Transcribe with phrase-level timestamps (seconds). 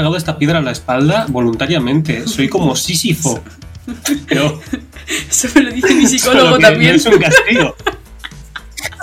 [0.00, 2.26] cargado esta piedra a la espalda voluntariamente.
[2.26, 3.42] Soy como Sísifo.
[4.26, 4.58] Pero
[5.28, 6.92] Eso me lo dice mi psicólogo también.
[6.92, 7.76] no es un castigo.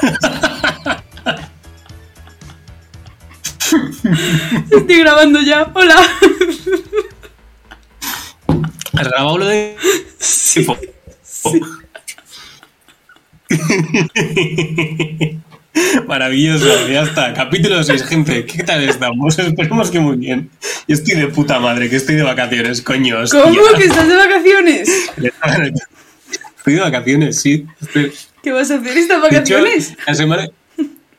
[4.71, 5.69] Estoy grabando ya.
[5.71, 5.97] Hola.
[8.93, 9.75] ¿Has grabado lo de
[10.17, 10.75] Sísifo?
[16.07, 17.33] Maravilloso, ya está.
[17.33, 18.45] Capítulo 6, gente.
[18.45, 19.37] ¿Qué tal estamos?
[19.39, 20.49] Esperemos que muy bien.
[20.87, 23.19] Yo estoy de puta madre, que estoy de vacaciones, coño.
[23.19, 23.41] hostia.
[23.41, 24.89] ¿Cómo que estás de vacaciones?
[26.57, 27.65] Estoy de vacaciones, sí.
[27.81, 28.11] Estoy-
[28.43, 29.93] ¿Qué vas a hacer estas hecho, vacaciones?
[30.05, 30.47] la semana,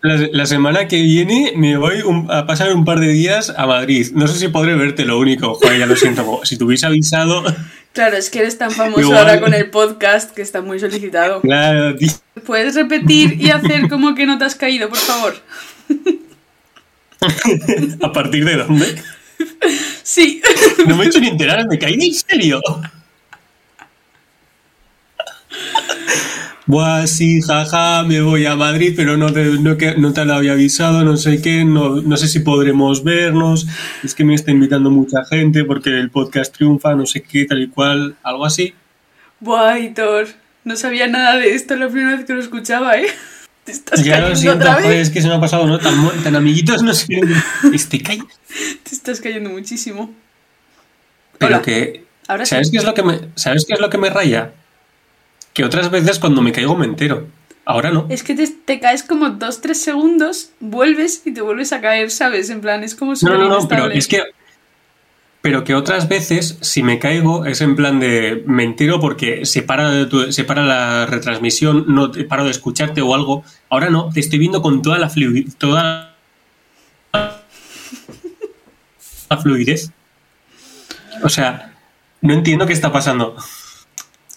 [0.02, 3.66] la, la semana que viene me voy un- a pasar un par de días a
[3.66, 4.08] Madrid.
[4.14, 5.54] No sé si podré verte, lo único.
[5.54, 6.40] Joder, ya lo siento.
[6.44, 7.44] Si te hubiese avisado,
[7.98, 9.18] Claro, es que eres tan famoso Igual.
[9.18, 11.40] ahora con el podcast que está muy solicitado.
[11.40, 12.12] claro, tío.
[12.46, 15.34] ¿Puedes repetir y hacer como que no te has caído, por favor?
[18.00, 19.02] ¿A partir de dónde?
[20.04, 20.40] Sí.
[20.86, 22.60] No me he hecho ni enterar, me caí en serio.
[26.68, 30.34] Buah, sí, jaja, me voy a Madrid, pero no te, no, que- no te lo
[30.34, 33.66] había avisado, no sé qué, no, no sé si podremos vernos,
[34.04, 37.62] es que me está invitando mucha gente porque el podcast triunfa, no sé qué, tal
[37.62, 38.74] y cual, algo así.
[39.40, 40.26] Buah, Hitor,
[40.64, 43.06] no sabía nada de esto la primera vez que lo escuchaba, ¿eh?
[43.64, 45.78] Te estás Ya lo cayendo siento, otra joder, es que se me ha pasado, ¿no?
[45.78, 47.06] Tan, tan amiguitos no sé.
[48.04, 48.28] Cayendo.
[48.82, 50.14] Te estás cayendo muchísimo.
[51.38, 51.62] Pero Hola.
[51.62, 52.04] que.
[52.26, 52.50] Ahora sí.
[52.50, 54.52] ¿Sabes qué es lo que me, ¿Sabes qué es lo que me raya?
[55.58, 57.26] Que otras veces cuando me caigo me entero.
[57.64, 58.06] Ahora no.
[58.08, 62.12] Es que te, te caes como dos, tres segundos, vuelves y te vuelves a caer,
[62.12, 62.48] ¿sabes?
[62.50, 64.22] En plan, es como No, no, no, pero es que.
[65.42, 68.44] Pero que otras veces, si me caigo, es en plan de.
[68.46, 72.52] Me entero porque se para, de tu- se para la retransmisión, no te paro de
[72.52, 73.42] escucharte o algo.
[73.68, 75.56] Ahora no, te estoy viendo con toda la fluidez.
[75.56, 76.14] Toda
[79.28, 79.90] la fluidez.
[81.24, 81.74] O sea,
[82.20, 83.34] no entiendo qué está pasando.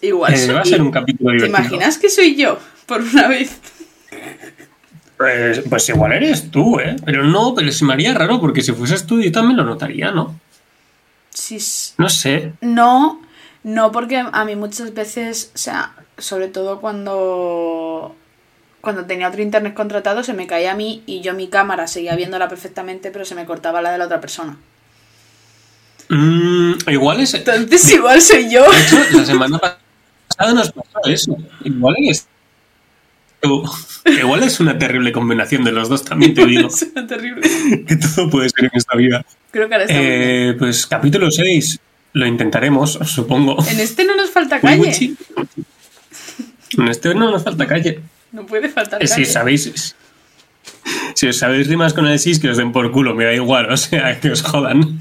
[0.02, 1.60] Igual Eh, va a ser un capítulo ¿Te divertido.
[1.60, 2.58] imaginas que soy yo?
[2.86, 3.58] Por una vez.
[5.18, 6.96] Pues, pues igual eres tú, ¿eh?
[7.06, 10.12] Pero no, pero se me haría raro porque si fueses tú yo también lo notaría,
[10.12, 10.36] ¿no?
[11.30, 11.60] Sí,
[11.98, 12.54] No sé.
[12.62, 13.22] No,
[13.64, 18.16] no, porque a mí muchas veces, o sea, sobre todo cuando
[18.82, 22.16] cuando tenía otro internet contratado, se me caía a mí y yo mi cámara seguía
[22.16, 24.58] viéndola perfectamente, pero se me cortaba la de la otra persona.
[26.10, 27.32] Mm, igual es.
[27.34, 28.66] De Entonces igual soy yo.
[28.66, 29.80] hecho, la semana pasada
[30.54, 31.38] nos pasó eso.
[31.64, 32.28] Igual es.
[34.06, 36.70] Igual es una terrible combinación de los dos, también te digo.
[36.72, 37.42] Suena terrible.
[37.88, 39.26] que todo puede ser en esta vida.
[39.52, 40.12] Creo que ahora está bien.
[40.14, 41.80] Eh, pues capítulo 6.
[42.14, 43.58] Lo intentaremos, supongo.
[43.70, 45.16] En este no nos falta calle.
[46.78, 48.00] En este no nos falta calle.
[48.32, 49.26] No puede faltar Eh, calle.
[49.26, 49.96] Si sabéis.
[51.16, 53.72] Si os sabéis rimas con el 6, que os den por culo, me da igual,
[53.72, 55.00] o sea, que os jodan.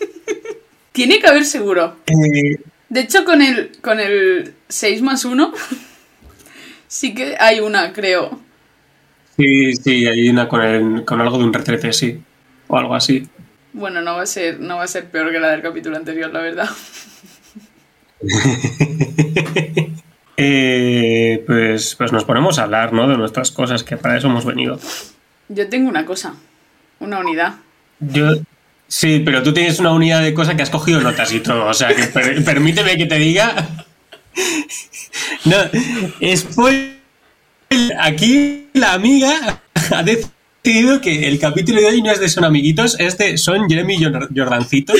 [0.92, 1.96] Tiene que haber seguro.
[2.06, 2.56] Eh,
[2.92, 5.52] De hecho, con el, con el 6 más 1
[6.86, 8.38] sí que hay una, creo.
[9.36, 12.20] sí, sí, hay una con, el- con algo de un retrete, sí.
[12.68, 13.26] O algo así.
[13.72, 16.30] Bueno, no va a ser, no va a ser peor que la del capítulo anterior,
[16.32, 16.68] la verdad.
[20.44, 23.06] Eh, pues, pues nos ponemos a hablar, ¿no?
[23.06, 24.78] De nuestras cosas, que para eso hemos venido.
[25.48, 26.34] Yo tengo una cosa,
[27.00, 27.54] una unidad.
[28.00, 28.30] Yo.
[28.94, 31.64] Sí, pero tú tienes una unidad de cosa que has cogido notas y todo.
[31.64, 33.68] O sea, que per- permíteme que te diga.
[35.46, 35.56] No,
[36.36, 36.92] spoiler.
[37.98, 43.00] Aquí la amiga ha decidido que el capítulo de hoy no es de Son Amiguitos,
[43.00, 44.98] es de Son Jeremy Jor- Jordancitos.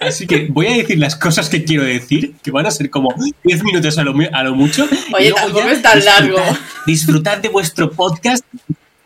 [0.00, 3.14] Así que voy a decir las cosas que quiero decir, que van a ser como
[3.44, 4.88] 10 minutos a lo, a lo mucho.
[5.16, 6.38] Oye, tampoco es tan largo.
[6.86, 8.44] Disfrutad de vuestro podcast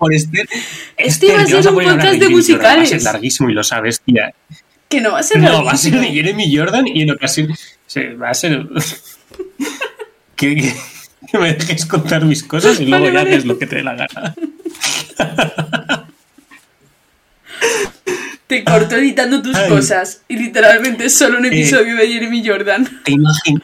[0.00, 0.48] por este.
[0.96, 2.88] Este iba a que vas ser un ahora podcast de Jordan, Va a musicales.
[2.88, 4.34] ser larguísimo y lo sabes, tía.
[4.88, 6.00] Que no va a ser No, va a ser larguísimo.
[6.00, 7.48] de Jeremy Jordan y en ocasión.
[8.20, 8.66] va a ser.
[10.36, 10.74] que, que-
[11.30, 13.34] que me dejes contar mis cosas y luego Vale, ya vale.
[13.36, 14.34] haces lo que te dé la gana.
[18.46, 19.68] Te corto editando tus Ay.
[19.68, 20.22] cosas.
[20.28, 23.02] Y literalmente es solo un episodio de Jeremy Jordan.
[23.04, 23.60] Te imagino.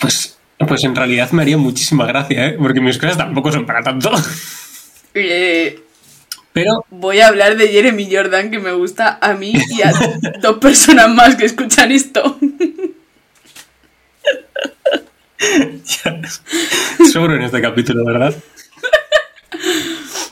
[0.00, 2.56] Pues, pues en realidad me haría muchísima gracia, ¿eh?
[2.58, 4.10] Porque mis cosas tampoco son para tanto.
[5.14, 5.80] Eh,
[6.52, 9.92] Pero voy a hablar de Jeremy Jordan, que me gusta a mí y a
[10.42, 12.38] dos personas más que escuchan esto.
[17.12, 18.34] sobro en este capítulo, ¿verdad?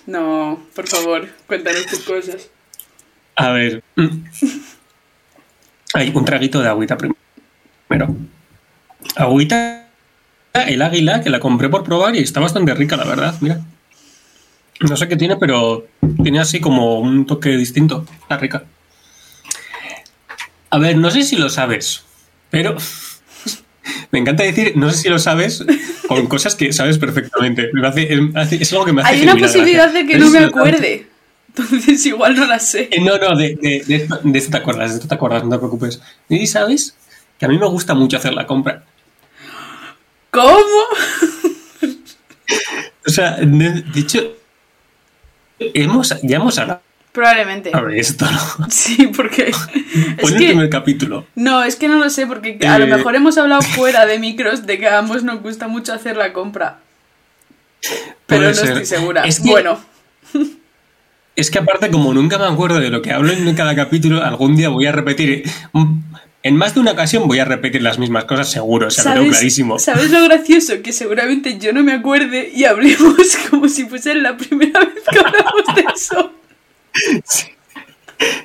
[0.06, 2.50] No, por favor, cuéntanos tus cosas.
[3.37, 3.82] A ver.
[5.94, 8.17] Hay un traguito de agüita primero.
[9.17, 9.88] Agüita,
[10.55, 13.34] el águila, que la compré por probar y está bastante rica, la verdad.
[13.40, 13.61] Mira.
[14.88, 15.87] No sé qué tiene, pero
[16.23, 18.05] tiene así como un toque distinto.
[18.23, 18.64] Está rica.
[20.70, 22.02] A ver, no sé si lo sabes,
[22.50, 22.76] pero
[24.11, 25.64] me encanta decir, no sé si lo sabes,
[26.08, 27.70] con cosas que sabes perfectamente.
[27.73, 30.38] Me hace- hace- es algo que me hace Hay una posibilidad de que no me
[30.40, 31.06] acuerde.
[31.55, 32.88] Entonces igual no la sé.
[32.90, 35.44] Eh, No, no, de, de- de esto, de esto te acuerdas, de esto te acuerdas,
[35.44, 36.00] no te preocupes.
[36.31, 36.96] Y sabes
[37.38, 38.84] que a mí me gusta mucho hacer la compra.
[40.31, 40.56] ¿Cómo?
[43.06, 44.37] O sea, de hecho,
[45.59, 46.81] hemos, ya hemos hablado
[47.13, 47.71] Probablemente.
[47.71, 48.67] de esto, ¿no?
[48.71, 49.51] Sí, porque.
[50.19, 50.47] Es el que.
[50.47, 51.27] primer capítulo.
[51.35, 52.89] No, es que no lo sé, porque a lo Eh.
[52.97, 56.33] mejor hemos hablado fuera de micros de que a ambos nos gusta mucho hacer la
[56.33, 56.79] compra.
[58.27, 58.69] Pero no ser.
[58.69, 59.25] estoy segura.
[59.25, 59.79] Es que- Bueno,
[61.35, 64.55] Es que aparte, como nunca me acuerdo de lo que hablo en cada capítulo, algún
[64.55, 65.45] día voy a repetir.
[66.44, 69.79] En más de una ocasión voy a repetir las mismas cosas, seguro, lo tengo clarísimo.
[69.79, 70.83] ¿sabes lo gracioso?
[70.83, 73.17] Que seguramente yo no me acuerde y hablemos
[73.50, 76.33] como si fuese la primera vez que hablamos de eso.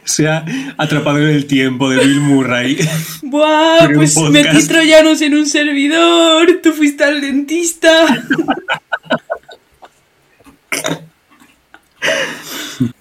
[0.04, 0.46] Se ha
[0.78, 2.78] atrapado en el tiempo de Bill Murray.
[3.24, 8.06] Buah, pues metí troyanos en un servidor, tú fuiste al dentista.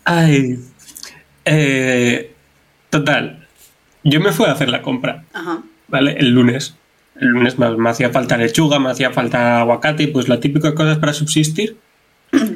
[0.04, 0.58] Ay.
[1.44, 2.32] Eh,
[2.90, 3.45] total.
[4.08, 5.62] Yo me fui a hacer la compra, Ajá.
[5.88, 6.12] ¿vale?
[6.18, 6.74] El lunes.
[7.20, 10.98] El lunes me, me hacía falta lechuga, me hacía falta aguacate, pues la típica cosas
[10.98, 11.76] para subsistir.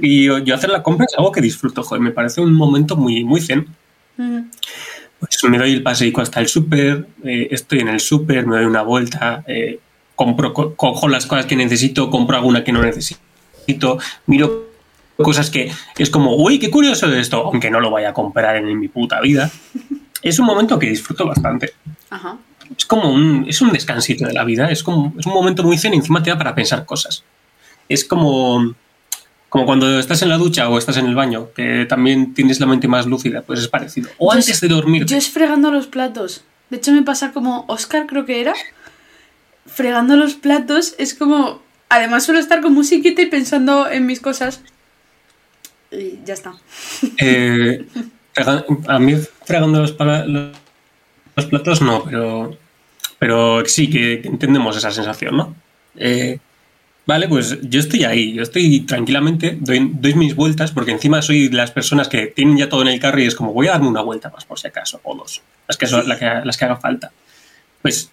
[0.03, 2.97] Y yo, yo hacer la compra es algo que disfruto, joder, me parece un momento
[2.97, 3.67] muy, muy zen.
[4.17, 4.41] Mm.
[5.19, 8.65] Pues me doy el paseico hasta el súper, eh, estoy en el súper, me doy
[8.67, 9.79] una vuelta, eh,
[10.15, 14.69] compro, co- cojo las cosas que necesito, compro alguna que no necesito, miro
[15.17, 18.57] cosas que es como, uy, qué curioso es esto, aunque no lo vaya a comprar
[18.57, 19.51] en mi puta vida.
[20.23, 21.73] Es un momento que disfruto bastante.
[22.11, 22.37] Ajá.
[22.77, 25.77] Es como un, es un descansito de la vida, es como es un momento muy
[25.79, 27.25] zen y encima te da para pensar cosas.
[27.89, 28.75] Es como,
[29.49, 32.67] como cuando estás en la ducha o estás en el baño, que también tienes la
[32.67, 34.09] mente más lúcida, pues es parecido.
[34.19, 35.05] O Yo antes es- de dormir.
[35.07, 36.45] Yo es fregando los platos.
[36.69, 38.55] De hecho, me pasa como Oscar, creo que era.
[39.67, 41.61] Fregando los platos es como.
[41.89, 44.61] Además, suelo estar con musiquita y pensando en mis cosas.
[45.91, 46.55] Y ya está.
[47.19, 47.85] Eh,
[48.87, 52.57] a mí fregando los, los, platos no, pero,
[53.19, 55.55] pero sí que entendemos esa sensación, ¿no?
[55.97, 56.39] Eh,
[57.07, 61.49] vale, pues yo estoy ahí, yo estoy tranquilamente, doy, doy mis vueltas, porque encima soy
[61.49, 63.73] de las personas que tienen ya todo en el carro y es como voy a
[63.73, 66.57] darme una vuelta más por si acaso, o dos, las que, son, la que, las
[66.57, 67.11] que haga falta.
[67.83, 68.11] Pues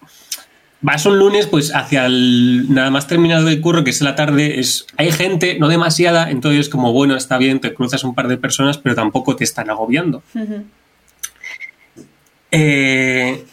[0.80, 4.60] vas un lunes, pues hacia el nada más terminado el curro, que es la tarde,
[4.60, 8.36] es hay gente, no demasiada, entonces como bueno, está bien, te cruzas un par de
[8.36, 10.22] personas, pero tampoco te están agobiando.
[12.50, 13.44] Eh,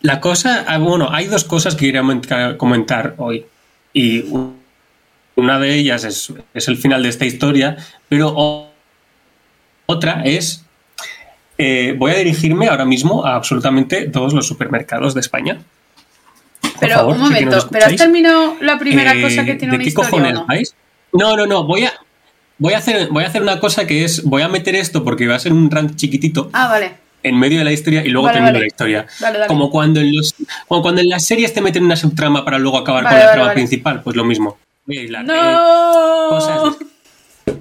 [0.00, 2.22] la cosa, ah, bueno, hay dos cosas que quería men-
[2.56, 3.44] comentar hoy.
[3.92, 4.24] Y
[5.34, 7.76] una de ellas es, es el final de esta historia,
[8.08, 8.70] pero
[9.86, 10.64] otra es,
[11.58, 15.58] eh, voy a dirigirme ahora mismo a absolutamente todos los supermercados de España.
[16.80, 19.82] Pero favor, un momento, ¿pero has terminado la primera Eh, cosa que tiene ¿De una
[19.84, 20.46] qué historia cojones o no?
[20.46, 20.74] vais?
[21.12, 21.92] No, no, no, voy a,
[22.58, 25.26] voy, a hacer, voy a hacer una cosa que es, voy a meter esto porque
[25.26, 26.94] va a ser un rant chiquitito Ah, vale.
[27.22, 28.60] en medio de la historia y luego Vale, termino vale.
[28.60, 29.06] la historia.
[29.20, 29.48] Dale, dale.
[29.48, 30.34] Como cuando en los
[30.68, 33.32] como cuando en las series te meten una subtrama para luego acabar Vale, con la
[33.32, 33.54] trama vale.
[33.54, 34.58] principal, pues lo mismo.
[34.86, 35.02] Voy a.
[35.02, 36.28] Eh, ¡No!
[36.28, 36.86] cosas de-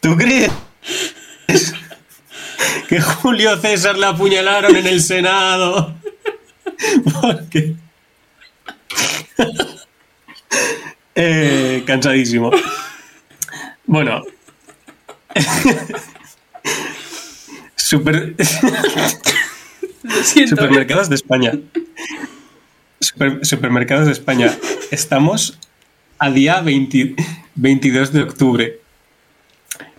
[0.00, 0.50] ¿Tú crees
[2.88, 5.94] que Julio César le apuñalaron en el Senado?
[7.20, 7.74] Porque...
[11.22, 12.50] Eh, cansadísimo.
[13.84, 14.22] Bueno.
[17.76, 18.34] Super...
[20.48, 21.52] Supermercados de España.
[23.00, 24.56] Super- supermercados de España.
[24.90, 25.58] Estamos
[26.18, 27.16] a día 20
[27.54, 28.80] 22 de octubre.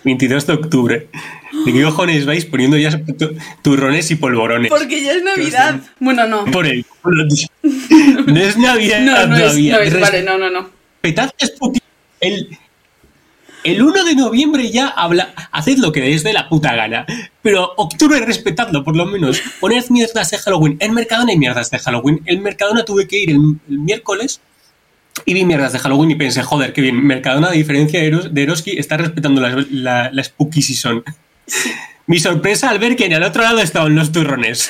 [0.04, 1.08] 22 de octubre.
[1.65, 4.70] ¿De qué cojones vais poniendo ya tu- turrones y polvorones?
[4.70, 5.79] Porque ya es Navidad.
[6.00, 6.46] Bueno, no.
[6.46, 7.48] Por el culo, tío.
[8.27, 9.74] No es Navidad No, no es, todavía.
[9.75, 10.00] no es.
[10.00, 10.70] Vale, no, no, no.
[11.03, 11.81] Es puti-
[12.20, 12.58] El,
[13.63, 15.34] el 1 de noviembre ya habla.
[15.51, 17.05] Haced lo que des de la puta gana.
[17.41, 19.41] Pero octubre respetadlo, por lo menos.
[19.60, 20.77] Poned mierdas de Halloween.
[20.79, 22.22] En Mercadona hay mierdas de Halloween.
[22.25, 24.41] En Mercadona tuve que ir el, el miércoles
[25.25, 27.05] y vi mierdas de Halloween y pensé, joder, qué bien.
[27.05, 31.03] Mercadona, a diferencia de, Eros- de Eroski, está respetando la, la, la spooky season.
[32.08, 34.70] Mi sorpresa al ver que en el otro lado estaban los turrones.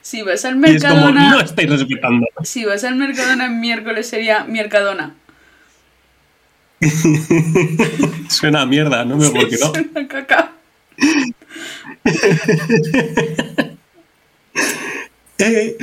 [0.00, 1.30] Si vas al es como, Mercadona.
[1.30, 2.26] no estáis respetando.
[2.44, 5.14] Si vas al Mercadona en miércoles sería Mercadona.
[8.28, 9.72] Suena a mierda, no me por qué no.
[9.74, 10.52] Es una caca.
[15.38, 15.76] Eh,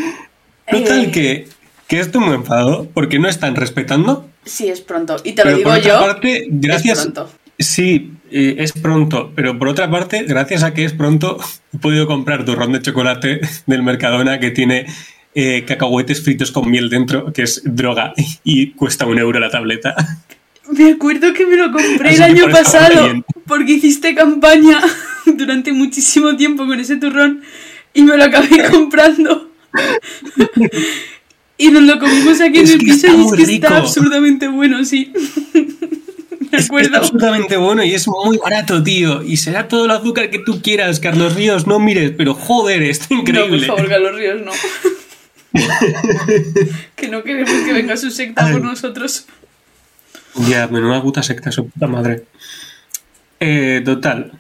[0.72, 1.12] total, Eh.
[1.12, 1.48] que,
[1.88, 4.30] que esto me enfadó porque no están respetando.
[4.46, 5.18] Sí, es pronto.
[5.24, 6.00] Y te lo pero digo por otra yo.
[6.00, 7.00] parte, gracias.
[7.00, 7.32] Es pronto.
[7.58, 11.38] Sí, eh, es pronto, pero por otra parte, gracias a que es pronto,
[11.74, 14.86] he podido comprar turrón de chocolate del Mercadona que tiene
[15.36, 19.96] eh, cacahuetes fritos con miel dentro, que es droga y cuesta un euro la tableta.
[20.72, 24.80] Me acuerdo que me lo compré el Así año por pasado porque hiciste campaña
[25.26, 27.42] durante muchísimo tiempo con ese turrón
[27.94, 29.50] y me lo acabé comprando.
[31.58, 33.66] Y nos lo comimos aquí Es en el piso y es que rico.
[33.68, 35.12] está absurdamente bueno, sí.
[36.72, 39.22] Me Es, absolutamente bueno y es muy barato, tío.
[39.24, 43.06] Y será todo el azúcar que tú quieras, Carlos Ríos, no mires, pero joder, está
[43.10, 43.68] No, por increíble.
[43.68, 44.52] favor, Carlos Ríos, no.
[46.96, 49.26] que no queremos que venga su secta por nosotros.
[50.48, 52.24] Ya, menuda puta secta, su puta madre.
[53.40, 54.32] Eh, total.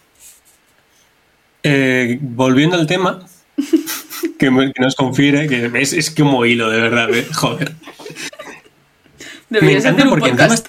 [1.63, 3.25] Eh, volviendo al tema,
[4.39, 7.73] que, me- que nos confiere, que es, es como hilo, de verdad, eh, joder.
[9.49, 10.67] Deberías encanta hacer un podcast.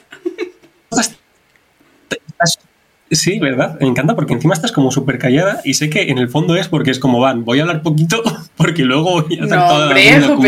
[3.11, 3.77] Sí, ¿verdad?
[3.81, 6.69] Me encanta porque encima estás como súper callada y sé que en el fondo es
[6.69, 8.23] porque es como van, voy a hablar poquito
[8.57, 10.03] porque luego voy a hacer No, toda hombre,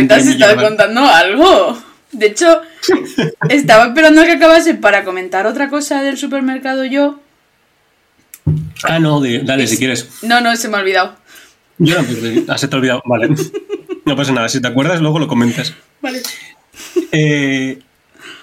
[0.07, 0.65] trenillo estaba más.
[0.65, 1.79] contando algo.
[2.13, 2.61] De hecho,
[3.49, 7.19] estaba esperando a que acabase para comentar otra cosa del supermercado yo.
[8.85, 10.09] Ah, no, de- dale, si quieres.
[10.23, 11.15] No, no, se me ha olvidado.
[11.79, 13.03] Yo no, pues, ah, se te ha olvidado.
[13.07, 13.31] Vale.
[14.05, 15.75] No pasa nada, si te acuerdas, luego lo comentas.
[16.01, 16.21] Vale.
[17.13, 17.79] Eh,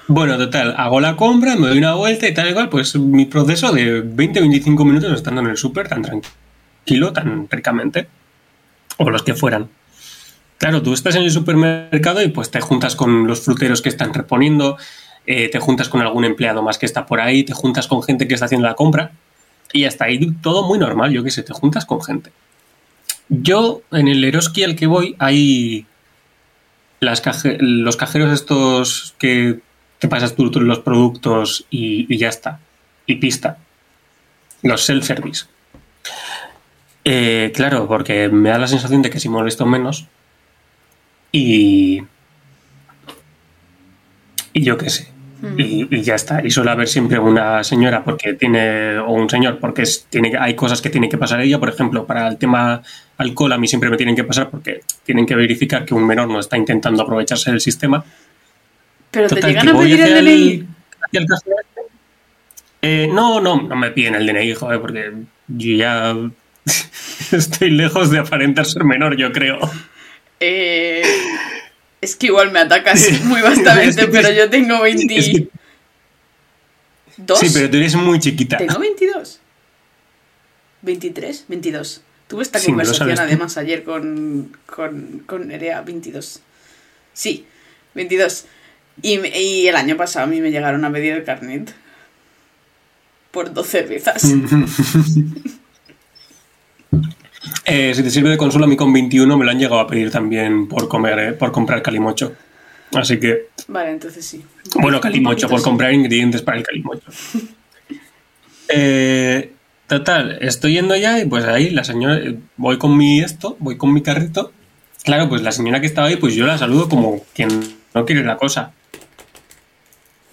[0.09, 3.71] bueno, total, hago la compra, me doy una vuelta y tal igual, pues mi proceso
[3.71, 8.07] de 20-25 minutos estando en el súper tan tranquilo, tan ricamente,
[8.97, 9.69] o los que fueran.
[10.57, 14.13] Claro, tú estás en el supermercado y pues te juntas con los fruteros que están
[14.13, 14.77] reponiendo,
[15.25, 18.27] eh, te juntas con algún empleado más que está por ahí, te juntas con gente
[18.27, 19.11] que está haciendo la compra
[19.71, 22.31] y hasta ahí todo muy normal, yo qué sé, te juntas con gente.
[23.29, 25.85] Yo, en el Eroski al que voy, hay
[26.99, 29.59] las caje- los cajeros estos que,
[29.99, 32.59] que pasas tú, tú los productos y, y ya está.
[33.05, 33.57] Y pista.
[34.63, 35.45] Los self-service.
[37.03, 40.07] Eh, claro, porque me da la sensación de que si molesto menos.
[41.31, 42.03] Y.
[44.53, 45.11] Y yo qué sé.
[45.57, 46.45] Y, y ya está.
[46.45, 48.97] Y suele haber siempre una señora porque tiene.
[48.99, 51.59] o un señor, porque es, tiene, hay cosas que tiene que pasar ella.
[51.59, 52.81] Por ejemplo, para el tema
[53.17, 56.27] alcohol, a mí siempre me tienen que pasar porque tienen que verificar que un menor
[56.27, 58.03] no está intentando aprovecharse del sistema.
[59.11, 60.67] Pero te Total, llegan a pedir el DNI.
[61.05, 61.81] hacia el cajero este.
[62.81, 65.11] Eh, no, no, no me piden el DNI, joder, porque
[65.47, 66.15] yo ya
[67.31, 69.59] estoy lejos de aparentar ser menor, yo creo.
[70.39, 71.01] Eh,
[72.01, 75.17] es que igual me atacas muy bastante, pero yo tengo 22.
[75.27, 75.47] Es que-
[77.35, 78.57] sí, pero tú eres muy chiquita.
[78.57, 79.39] ¿Tengo 22?
[80.85, 81.43] ¿23?
[81.47, 82.01] 22.
[82.27, 83.21] Tuve esta Sí, conversación tú.
[83.21, 86.39] además ayer con, con, con Nerea, 22.
[87.11, 87.45] Sí,
[87.95, 88.45] 22.
[89.01, 91.73] Y, y el año pasado a mí me llegaron a pedir el carnet.
[93.31, 94.23] Por dos cervezas.
[97.65, 99.85] Eh, si te sirve de consuelo, a mí con 21 me lo han llegado a
[99.85, 102.33] pedir también por comer, eh, por comprar calimocho.
[102.93, 104.43] Así que, Vale, entonces sí.
[104.75, 107.05] bueno, calimocho, por comprar ingredientes para el calimocho.
[108.71, 109.51] Eh,
[109.87, 113.77] total, estoy yendo ya y pues ahí la señora, eh, voy con mi esto, voy
[113.77, 114.53] con mi carrito.
[115.03, 117.49] Claro, pues la señora que estaba ahí, pues yo la saludo como quien
[117.95, 118.73] no quiere la cosa.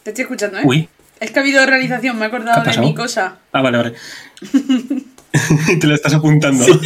[0.06, 0.62] Te estoy escuchando, ¿eh?
[0.64, 3.38] Uy, Es que ha habido realización, me he ¿Qué acordado de mi cosa.
[3.52, 3.94] ah, vale, vale.
[5.80, 6.64] Te lo estás apuntando.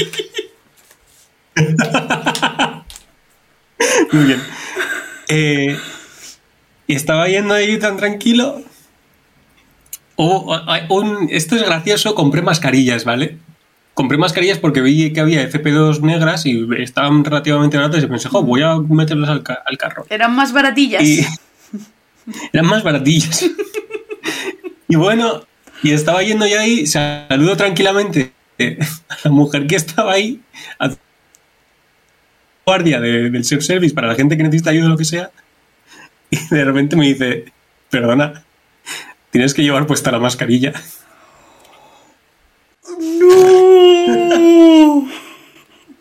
[4.12, 4.40] Muy bien.
[5.28, 5.76] Eh,
[6.86, 8.62] y estaba yendo ahí tan tranquilo.
[10.16, 10.56] Oh,
[10.88, 13.36] un- esto es gracioso, compré mascarillas, ¿vale?
[13.92, 18.42] Compré mascarillas porque vi que había FP2 negras y estaban relativamente baratas y pensé, jo,
[18.42, 20.06] voy a meterlas al, ca- al carro.
[20.08, 21.02] Eran más baratillas.
[21.02, 21.20] Y
[22.52, 23.44] eran más baratillas.
[24.88, 25.44] y bueno,
[25.82, 28.32] y estaba yendo ya ahí, saludo tranquilamente
[29.08, 30.40] a la mujer que estaba ahí,
[30.78, 30.90] a
[32.66, 35.30] guardia de- del self-service para la gente que necesita ayuda o lo que sea,
[36.30, 37.46] y de repente me dice,
[37.88, 38.44] perdona,
[39.30, 40.72] tienes que llevar puesta la mascarilla.
[42.98, 45.08] ¡No!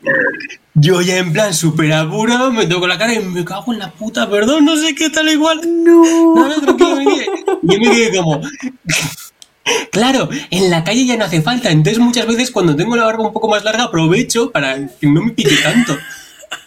[0.79, 3.91] Yo ya en plan súper apurado, me toco la cara y me cago en la
[3.91, 5.61] puta, perdón, no sé qué tal igual.
[5.83, 6.35] ¡No!
[6.35, 7.27] No, no, tranquilo, me quedé-
[7.63, 8.41] Yo me quedé como.
[9.91, 11.69] Claro, en la calle ya no hace falta.
[11.69, 15.21] Entonces, muchas veces cuando tengo la barba un poco más larga, aprovecho para que no
[15.23, 15.97] me pique tanto.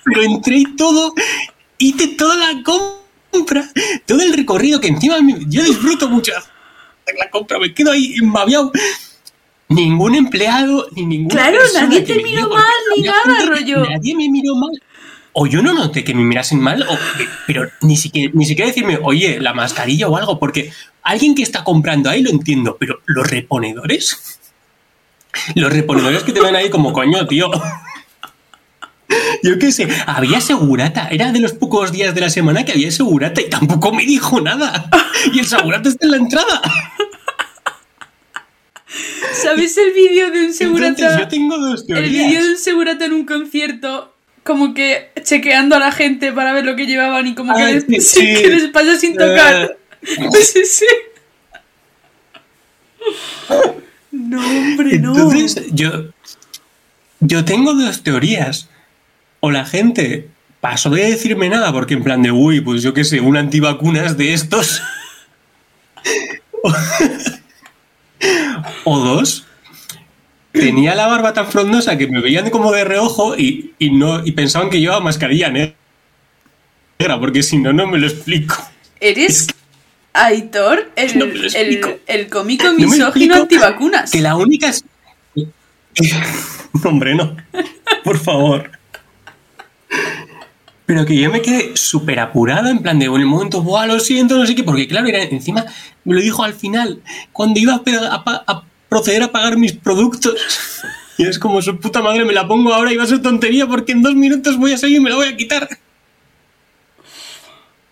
[0.05, 1.15] Pero entré y todo,
[1.79, 3.69] hice toda la compra,
[4.07, 6.33] todo el recorrido que encima me- yo disfruto mucho
[7.07, 8.71] de la compra, me quedo ahí embabiado.
[9.73, 12.65] Ningún empleado, ni ninguna Claro, nadie te miró mal
[12.97, 13.89] ni nada, rollo.
[13.89, 14.71] Nadie me miró mal.
[15.33, 16.99] O yo no noté que me mirasen mal, o,
[17.47, 20.71] pero ni siquiera, ni siquiera decirme, oye, la mascarilla o algo, porque
[21.03, 24.41] alguien que está comprando ahí lo entiendo, pero los reponedores,
[25.55, 27.51] los reponedores que te ven ahí como coño, tío.
[29.43, 31.09] Yo qué sé, había segurata.
[31.11, 34.41] Era de los pocos días de la semana que había segurata y tampoco me dijo
[34.41, 34.89] nada.
[35.33, 36.63] Y el segurata está en la entrada.
[39.43, 40.89] ¿Sabes el vídeo de un segurata?
[40.89, 42.13] Entonces, yo tengo dos El teorías.
[42.13, 46.65] vídeo de un segurata en un concierto, como que chequeando a la gente para ver
[46.65, 48.43] lo que llevaban y como que, Ah, les, sí, sí.
[48.43, 49.77] que les pasa sin tocar.
[50.43, 50.87] Sí, sí.
[54.11, 55.13] No, hombre, no.
[55.17, 56.07] Entonces, yo,
[57.21, 58.69] yo tengo dos teorías.
[59.41, 60.29] O la gente
[60.61, 64.17] pasó de decirme nada porque en plan de, uy, pues yo qué sé, un antivacunas
[64.17, 64.83] de estos.
[68.85, 69.47] o dos,
[70.53, 74.33] tenía la barba tan frondosa que me veían como de reojo y, y no, y
[74.33, 75.75] pensaban que llevaba mascarilla negra,
[77.19, 78.57] porque si no, no me lo explico.
[79.01, 79.49] ¿Eres
[80.13, 84.11] Aitor, el, No el, el cómico No misógino explico antivacunas?
[84.11, 84.85] Que la única es...
[86.85, 87.37] Hombre, no.
[88.05, 88.71] Por favor.
[90.87, 94.01] Pero que yo me quedé súper apurada, en plan de, en el momento, Buah, lo
[94.01, 95.65] siento, no sé qué, porque claro, era, encima
[96.05, 97.01] me lo dijo al final,
[97.33, 100.35] cuando iba a, proceder a pagar mis productos.
[101.19, 103.67] Y es como, su puta madre, me la pongo ahora y va a ser tontería
[103.67, 105.69] porque en dos minutos voy a salir y me la voy a quitar.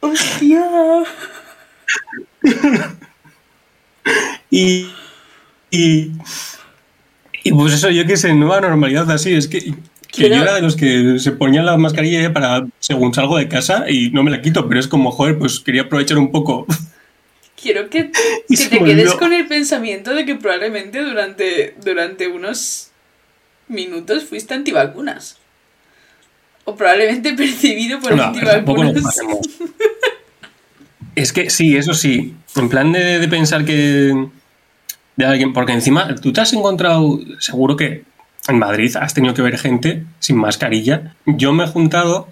[0.01, 0.65] ¡Hostia!
[4.51, 4.91] Y,
[5.71, 6.11] y,
[7.45, 9.75] y pues eso, yo qué sé, nueva normalidad así, es que,
[10.11, 13.85] que yo era de los que se ponían la mascarilla para según salgo de casa
[13.89, 16.67] y no me la quito, pero es como, joder, pues quería aprovechar un poco.
[17.61, 18.11] Quiero que,
[18.49, 22.91] que te quedes con el pensamiento de que probablemente durante, durante unos
[23.69, 25.39] minutos fuiste antivacunas.
[26.65, 28.95] O probablemente percibido por No, antivacunas.
[31.17, 34.15] Es que sí, eso sí, en plan de, de pensar que
[35.17, 38.05] de alguien, porque encima tú te has encontrado, seguro que
[38.51, 41.15] en Madrid has tenido que ver gente sin mascarilla.
[41.27, 42.29] Yo me he juntado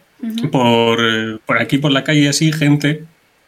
[0.51, 0.99] por,
[1.47, 3.05] por aquí, por la calle, así, gente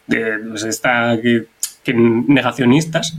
[0.06, 1.46] de pues, esta, que,
[1.82, 3.16] que negacionistas,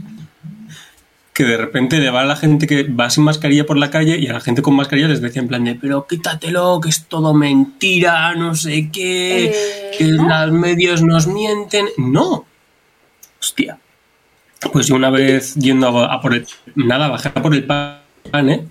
[1.32, 4.18] que de repente le va a la gente que va sin mascarilla por la calle
[4.18, 7.06] y a la gente con mascarilla les decía en plan de, pero quítatelo, que es
[7.06, 10.28] todo mentira, no sé qué, Eh, que ¿no?
[10.28, 11.86] los medios nos mienten.
[11.96, 12.44] No.
[13.40, 13.78] Hostia.
[14.72, 16.46] Pues yo una vez yendo a, a por el...
[16.76, 17.98] Nada, bajé a por el pan,
[18.48, 18.64] ¿eh?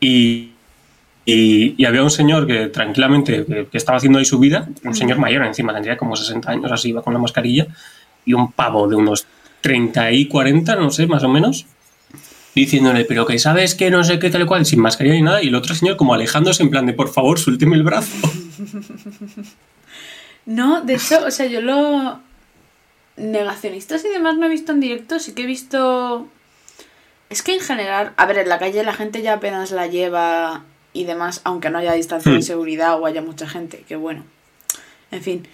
[0.00, 0.50] Y,
[1.24, 4.94] y, y había un señor que tranquilamente, que, que estaba haciendo ahí su vida, un
[4.94, 7.66] señor mayor encima, tendría como 60 años, así iba con la mascarilla,
[8.24, 9.26] y un pavo de unos
[9.60, 11.66] 30 y 40, no sé, más o menos,
[12.54, 15.42] diciéndole, pero que sabes que no sé qué tal y cual, sin mascarilla ni nada,
[15.42, 18.12] y el otro señor como alejándose en plan de, por favor, suélteme el brazo.
[20.46, 22.20] No, de hecho, o sea, yo lo.
[23.16, 26.28] Negacionistas y demás no he visto en directo, sí que he visto.
[27.30, 30.64] Es que en general, a ver, en la calle la gente ya apenas la lleva
[30.92, 32.42] y demás, aunque no haya distancia de Hmm.
[32.42, 34.24] seguridad o haya mucha gente, que bueno.
[35.10, 35.48] En fin.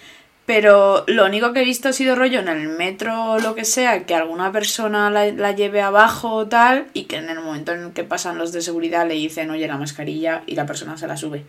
[0.45, 3.65] Pero lo único que he visto ha sido rollo en el metro o lo que
[3.65, 7.73] sea, que alguna persona la, la lleve abajo o tal, y que en el momento
[7.73, 10.97] en el que pasan los de seguridad le dicen, oye, la mascarilla, y la persona
[10.99, 11.45] se la sube.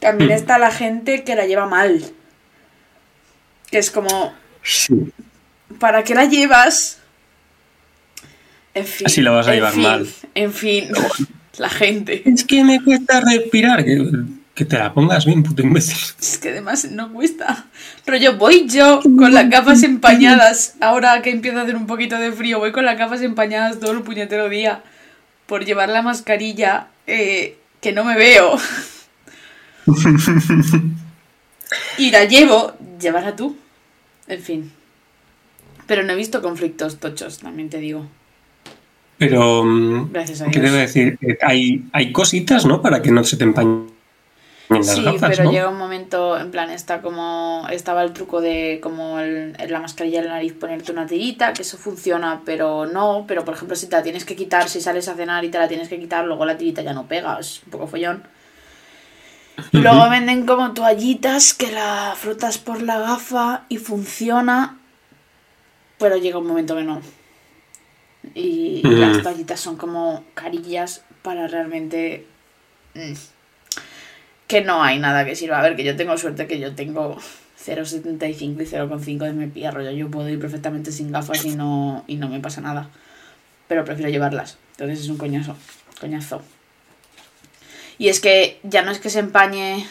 [0.00, 0.34] También Hmm.
[0.34, 2.02] está la gente que la lleva mal.
[3.70, 4.32] Que es como,
[4.62, 5.12] Sí.
[5.78, 7.00] ¿para qué la llevas?
[8.74, 9.06] En fin.
[9.06, 10.08] Así la vas a llevar fin, mal.
[10.34, 10.88] En fin,
[11.58, 12.22] la gente.
[12.24, 14.02] Es que me cuesta respirar, que,
[14.54, 15.98] que te la pongas bien, puto imbécil.
[16.20, 17.66] Es que además no cuesta.
[18.06, 20.76] Rollo, voy yo con las gafas empañadas.
[20.80, 23.92] Ahora que empieza a hacer un poquito de frío, voy con las gafas empañadas todo
[23.92, 24.82] el puñetero día.
[25.46, 28.56] Por llevar la mascarilla eh, que no me veo.
[31.98, 33.56] y la llevo, llévala tú.
[34.28, 34.72] En fin.
[35.86, 38.06] Pero no he visto conflictos tochos, también te digo.
[39.28, 39.64] Pero,
[40.10, 41.18] Gracias a ¿qué debo decir?
[41.22, 42.82] Eh, Hay, hay cositas, ¿no?
[42.82, 43.88] Para que no se te empañen
[44.68, 45.50] las Sí, gafas, pero ¿no?
[45.52, 47.66] llega un momento, en plan, está como.
[47.70, 51.52] Estaba el truco de como el- en la mascarilla de la nariz ponerte una tirita,
[51.52, 53.24] que eso funciona, pero no.
[53.28, 55.58] Pero por ejemplo, si te la tienes que quitar, si sales a cenar y te
[55.58, 58.22] la tienes que quitar, luego la tirita ya no pega, es un poco follón.
[59.70, 64.78] Y luego venden como toallitas que la frotas por la gafa y funciona,
[65.98, 67.00] pero llega un momento que no.
[68.34, 68.90] Y Mm.
[69.00, 72.26] las toallitas son como carillas para realmente.
[72.94, 73.12] mm,
[74.46, 75.58] que no hay nada que sirva.
[75.58, 77.16] A ver, que yo tengo suerte que yo tengo
[77.56, 79.90] 0,75 y 0,5 de mi rollo.
[79.92, 82.90] Yo puedo ir perfectamente sin gafas y no, y no me pasa nada.
[83.68, 84.58] Pero prefiero llevarlas.
[84.72, 85.56] Entonces es un coñazo.
[86.00, 86.42] Coñazo.
[87.98, 89.86] Y es que ya no es que se empañe.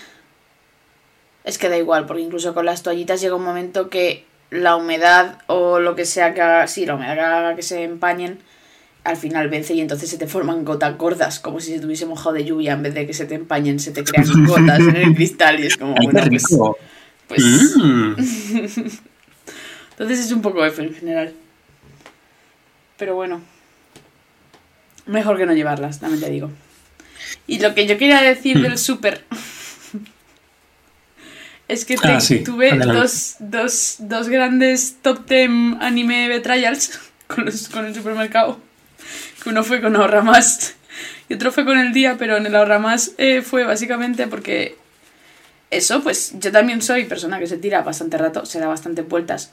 [1.43, 5.39] Es que da igual, porque incluso con las toallitas llega un momento que la humedad
[5.47, 8.37] o lo que sea que haga, sí, la humedad que haga que se empañen,
[9.03, 12.33] al final vence y entonces se te forman gotas gordas, como si se tuviese mojado
[12.33, 15.15] de lluvia, en vez de que se te empañen, se te crean gotas en el
[15.15, 16.45] cristal y es como, bueno, pues,
[17.27, 18.13] pues- Mm.
[19.91, 21.33] Entonces es un poco F en general.
[22.97, 23.41] Pero bueno.
[25.05, 26.49] Mejor que no llevarlas, también te digo.
[27.47, 29.23] Y lo que yo quería decir del súper
[31.71, 35.49] es que te- Ah, sí, tuve dos, dos, dos grandes top 10
[35.81, 38.60] anime betrayals con, los- con el supermercado.
[39.43, 40.75] Que uno fue con Ahorra Más
[41.29, 44.77] y otro fue con el día, pero en el Ahorra Más eh, fue básicamente porque
[45.71, 49.51] eso, pues yo también soy persona que se tira bastante rato, se da bastantes vueltas.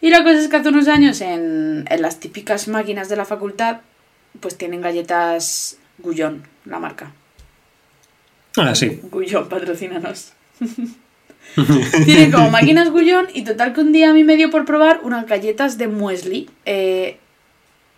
[0.00, 3.24] Y la cosa es que hace unos años en, en las típicas máquinas de la
[3.24, 3.80] facultad,
[4.40, 7.12] pues tienen galletas Gullón, la marca.
[8.56, 8.98] Ah, sí.
[9.04, 10.32] Gullón, patrocínanos.
[12.04, 15.00] Tienen como máquinas Gullón y total que un día a mí me dio por probar
[15.02, 16.48] unas galletas de muesli.
[16.64, 17.18] eh,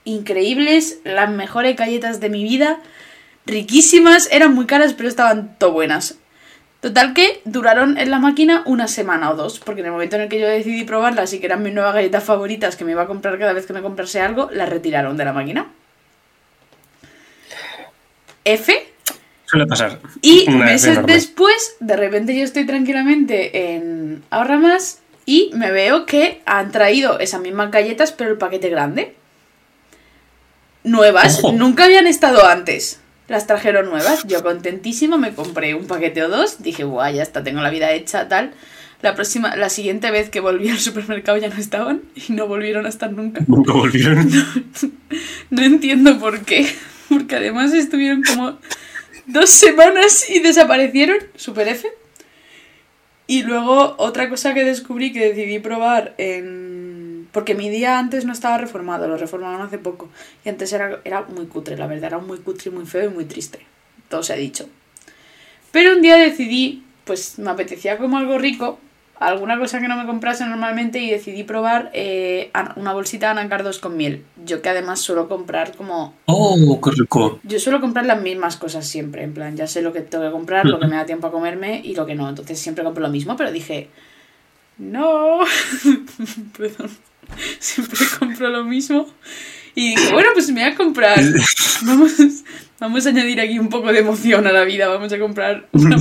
[0.05, 2.81] increíbles, las mejores galletas de mi vida.
[3.47, 6.17] Riquísimas, eran muy caras pero estaban todo buenas.
[6.81, 10.23] Total que duraron en la máquina una semana o dos, porque en el momento en
[10.23, 13.03] el que yo decidí probarlas y que eran mis nuevas galletas favoritas que me iba
[13.03, 15.67] a comprar cada vez que me comprase algo, las retiraron de la máquina.
[18.45, 18.87] F,
[19.55, 20.01] Suele pasar.
[20.21, 26.43] y meses después, de repente yo estoy tranquilamente en Ahorra Más y me veo que
[26.45, 29.15] han traído esas mismas galletas, pero el paquete grande.
[30.83, 31.53] Nuevas, Ojo.
[31.53, 33.01] nunca habían estado antes.
[33.29, 37.45] Las trajeron nuevas, yo contentísima, me compré un paquete o dos, dije, guau, ya está,
[37.45, 38.53] tengo la vida hecha, tal.
[39.03, 42.87] La próxima, la siguiente vez que volví al supermercado ya no estaban y no volvieron
[42.87, 43.41] a estar nunca.
[43.47, 44.29] Nunca volvieron.
[45.51, 46.67] No entiendo por qué.
[47.09, 48.59] Porque además estuvieron como
[49.27, 51.19] dos semanas y desaparecieron.
[51.37, 51.89] Super F.
[53.27, 57.29] Y luego otra cosa que descubrí que decidí probar en...
[57.33, 60.09] Porque mi día antes no estaba reformado, lo reformaron hace poco.
[60.45, 63.25] Y antes era, era muy cutre, la verdad, era muy cutre, muy feo y muy
[63.25, 63.61] triste.
[64.09, 64.69] Todo se ha dicho.
[65.73, 68.79] Pero un día decidí, pues me apetecía como algo rico,
[69.29, 73.79] alguna cosa que no me comprase normalmente y decidí probar eh, una bolsita de anacardos
[73.79, 74.25] con miel.
[74.45, 76.15] Yo que además suelo comprar como...
[76.27, 77.41] Oh, qué rico.
[77.43, 80.31] Yo suelo comprar las mismas cosas siempre, en plan, ya sé lo que tengo que
[80.31, 82.29] comprar, lo que me da tiempo a comerme y lo que no.
[82.29, 83.89] Entonces siempre compro lo mismo, pero dije,
[84.79, 85.41] no,
[86.59, 86.91] perdón,
[87.59, 89.07] siempre compro lo mismo.
[89.75, 91.19] Y dije, bueno, pues me voy a comprar,
[91.83, 92.13] vamos,
[92.79, 95.97] vamos a añadir aquí un poco de emoción a la vida, vamos a comprar una,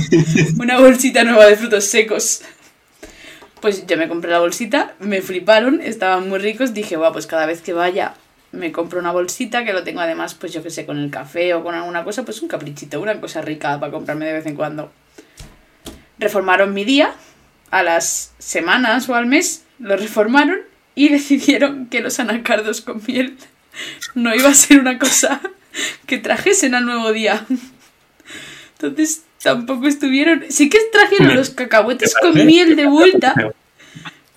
[0.58, 2.42] una bolsita nueva de frutos secos.
[3.64, 7.46] Pues yo me compré la bolsita, me fliparon, estaban muy ricos, dije, va, pues cada
[7.46, 8.12] vez que vaya
[8.52, 11.54] me compro una bolsita que lo tengo además, pues yo que sé, con el café
[11.54, 14.54] o con alguna cosa, pues un caprichito, una cosa rica para comprarme de vez en
[14.54, 14.92] cuando.
[16.18, 17.14] Reformaron mi día,
[17.70, 20.58] a las semanas o al mes lo reformaron
[20.94, 23.38] y decidieron que los anacardos con miel
[24.14, 25.40] no iba a ser una cosa
[26.04, 27.46] que trajesen al nuevo día.
[28.74, 30.42] Entonces tampoco estuvieron.
[30.48, 33.34] Sí que trajeron los cacahuetes con miel de vuelta,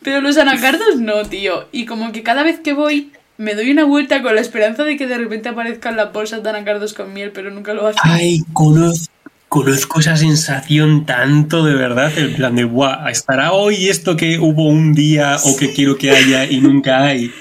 [0.03, 1.67] Pero- los anacardos no, tío.
[1.71, 4.97] Y como que cada vez que voy me doy una vuelta con la esperanza de
[4.97, 7.99] que de repente aparezcan las bolsas de anacardos con miel, pero nunca lo hacen.
[8.03, 9.11] Ay, conozco,
[9.47, 12.11] conozco esa sensación tanto de verdad.
[12.17, 16.11] En plan de, guau, ¿estará hoy esto que hubo un día o que quiero que
[16.11, 17.31] haya y nunca hay?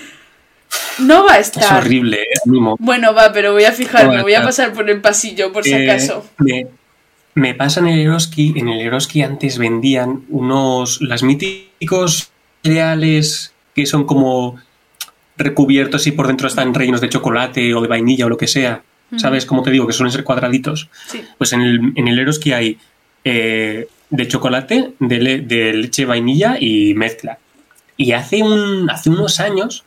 [0.99, 1.79] No va a Es estar.
[1.79, 2.41] horrible, ¿eh?
[2.47, 2.77] Mimo.
[2.79, 5.73] Bueno, va, pero voy a fijarme, No, voy a pasar por el pasillo por si
[5.73, 6.27] Eh, acaso.
[6.39, 6.67] me,
[7.37, 8.55] me pasa en el Eroski.
[8.57, 11.01] En el Eroski antes vendían unos.
[11.01, 12.31] Las míticos
[12.65, 14.57] cereales que son como
[15.37, 18.83] recubiertos y por dentro están rellenos de chocolate o de vainilla o lo que sea.
[19.19, 19.87] ¿Sabes cómo te digo?
[19.87, 20.89] Que suelen ser cuadraditos.
[21.07, 21.23] Sí.
[21.39, 22.79] Pues en el, en el Eroski hay
[23.23, 27.39] eh, de chocolate, de, le- de leche vainilla y mezcla.
[27.97, 29.85] Y hace, un, hace unos años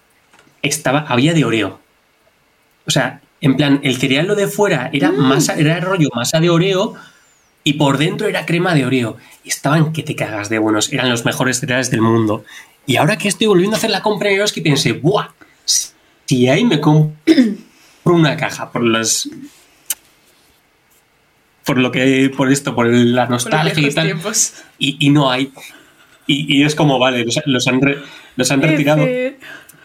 [0.62, 1.80] estaba, había de Oreo.
[2.88, 6.50] O sea, en plan, el cereal lo de fuera era masa, era rollo masa de
[6.50, 6.96] Oreo
[7.70, 9.18] y por dentro era crema de Oreo.
[9.44, 12.44] Y estaban que te cagas de buenos, eran los mejores cereales del mundo.
[12.86, 15.28] Y ahora que estoy volviendo a hacer la compra en Eroski pensé, ¡buah!
[16.26, 17.14] Si hay me compro
[18.06, 19.30] una caja por las
[21.66, 24.54] por lo que por esto por la Por nostalgia y viejos tal tiempos.
[24.80, 25.52] y, y no hay
[26.26, 28.00] y, y es como vale los, los han re-
[28.36, 29.06] los han retirado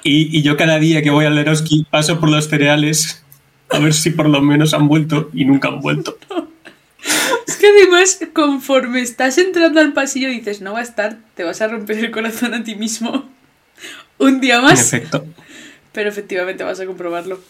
[0.03, 3.23] y, y yo cada día que voy al Eroski paso por los cereales
[3.71, 6.17] a ver si por lo menos han vuelto y nunca han vuelto
[7.65, 11.69] que además, conforme estás entrando al pasillo, dices, no va a estar, te vas a
[11.69, 13.29] romper el corazón a ti mismo.
[14.19, 14.93] Un día más.
[14.93, 15.27] efecto
[15.93, 17.41] Pero efectivamente vas a comprobarlo.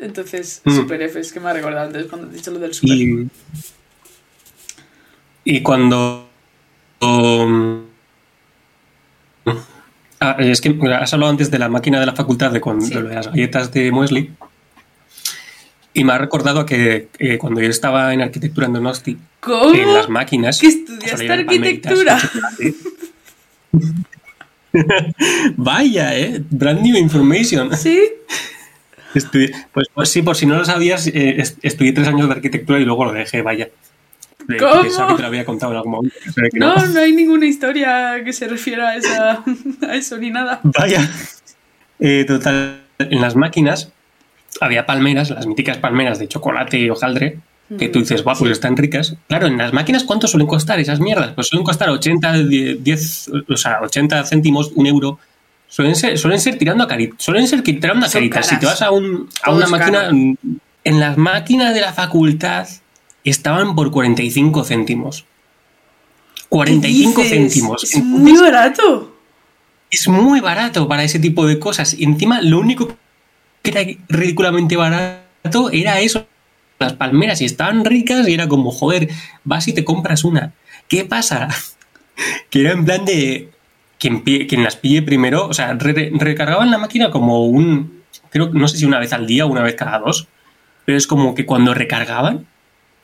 [0.00, 0.76] Entonces, Mm.
[0.76, 2.96] Super F, es que me ha recordado antes cuando has dicho lo del Super.
[2.96, 3.28] y,
[5.44, 6.28] y cuando
[7.00, 7.82] um,
[10.24, 12.94] Ah, es que has hablado antes de la máquina de la facultad de, Sí.
[12.94, 14.30] de las galletas de muesli.
[15.94, 19.74] Y me ha recordado que eh, cuando yo estaba en arquitectura en Donosti, ¿Cómo?
[19.74, 20.58] en las máquinas.
[20.58, 22.18] ¿Que estudiaste arquitectura?
[25.56, 26.42] Vaya, eh.
[26.50, 27.76] Brand new information.
[27.76, 28.00] Sí.
[29.14, 32.34] Estudié- pues, pues sí, por si no lo sabías, eh, est- estudié tres años de
[32.34, 33.68] arquitectura y luego lo dejé, vaya.
[34.48, 34.80] Eh, ¿Cómo?
[34.82, 36.16] Pensaba que te lo había contado en algún momento.
[36.54, 39.44] No, no hay ninguna historia que se refiera a, esa,
[39.88, 40.60] a eso ni nada.
[40.62, 41.08] Vaya.
[42.00, 43.92] Eh, total, en las máquinas
[44.62, 47.38] había palmeras, las míticas palmeras de chocolate y hojaldre,
[47.78, 49.16] que tú dices, guau, pues están ricas.
[49.28, 51.32] Claro, en las máquinas, ¿cuánto suelen costar esas mierdas?
[51.32, 55.18] Pues suelen costar 80, 10, o sea, 80 céntimos, un euro.
[55.68, 57.16] Suelen ser, suelen ser tirando a caritas.
[57.22, 58.46] Suelen ser tirando a caritas.
[58.46, 62.68] Si te vas a, un, a una máquina, en las máquinas de la facultad
[63.24, 65.24] estaban por 45 céntimos.
[66.50, 67.38] 45 ¿Qué dices?
[67.38, 67.84] céntimos.
[67.84, 69.16] Es muy barato.
[69.90, 71.94] Es muy barato para ese tipo de cosas.
[71.94, 72.96] Y encima, lo único
[73.62, 76.26] que era ridículamente barato era eso.
[76.78, 79.08] Las palmeras y estaban ricas y era como, joder,
[79.44, 80.52] vas y te compras una.
[80.88, 81.48] ¿Qué pasa?
[82.50, 83.48] Que era en plan de
[83.98, 88.68] quien, quien las pille primero, o sea, re- recargaban la máquina como un, creo, no
[88.68, 90.28] sé si una vez al día o una vez cada dos,
[90.84, 92.46] pero es como que cuando recargaban,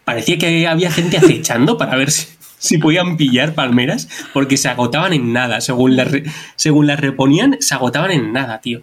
[0.05, 2.27] parecía que había gente acechando para ver si,
[2.59, 5.62] si podían pillar palmeras, porque se agotaban en nada.
[5.62, 6.09] Según las,
[6.57, 8.83] según las reponían, se agotaban en nada, tío.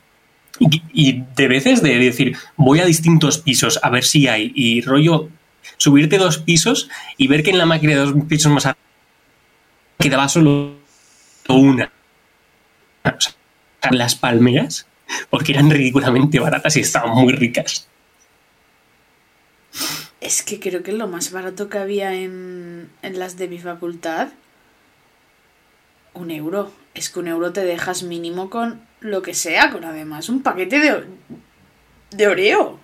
[0.59, 5.29] Y, de veces de decir, voy a distintos pisos a ver si hay, y rollo,
[5.77, 8.79] subirte dos pisos y ver que en la máquina de dos pisos más arriba
[9.99, 10.75] quedaba solo
[11.49, 11.91] una.
[13.91, 14.87] Las palmeras,
[15.29, 17.87] porque eran ridículamente baratas y estaban muy ricas.
[20.21, 24.29] Es que creo que lo más barato que había en, en las de mi facultad.
[26.13, 26.71] Un euro.
[26.95, 30.79] Es que un euro te dejas mínimo con lo que sea, con además un paquete
[30.79, 31.03] de,
[32.11, 32.79] de Oreo.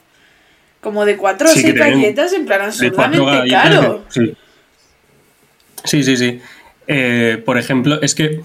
[0.81, 4.03] Como de cuatro o Sí, seis galletas en plan de- caro.
[4.09, 4.33] Sí,
[5.83, 6.17] sí, sí.
[6.17, 6.41] sí.
[6.87, 8.41] Eh, por ejemplo, es que,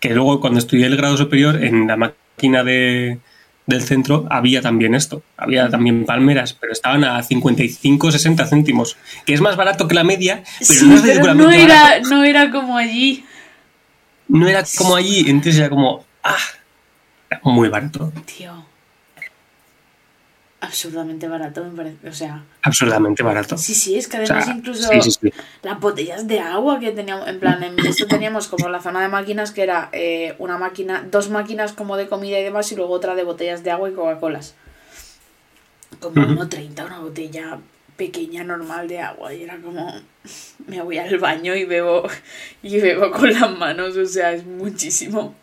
[0.00, 3.18] que luego cuando estudié el grado superior, en la máquina de,
[3.66, 5.22] del centro había también esto.
[5.36, 10.04] Había también palmeras, pero estaban a 55 60 céntimos, que es más barato que la
[10.04, 12.08] media, pero sí, no es pero no era, barato.
[12.10, 13.24] no era como allí.
[14.28, 16.36] No era como allí, entonces era como, ah,
[17.42, 18.64] muy barato, Tío.
[20.60, 22.08] Absurdamente barato, me parece.
[22.08, 23.58] O sea, absurdamente barato.
[23.58, 25.32] sí, sí, es que O sea, además incluso sí, sí, sí.
[25.62, 29.08] las botellas de agua que teníamos, en plan, en esto teníamos como la zona de
[29.08, 32.92] máquinas que era eh, una máquina, dos máquinas como de comida y demás y luego
[32.94, 34.54] otra de botellas de agua y Coca-Colas.
[35.98, 36.34] Como Ujú.
[36.44, 37.58] 1,30 una botella
[37.96, 39.92] pequeña normal de agua y era como
[40.66, 42.08] me voy al baño y bebo
[42.62, 45.34] y bebo con las manos, o sea, es muchísimo.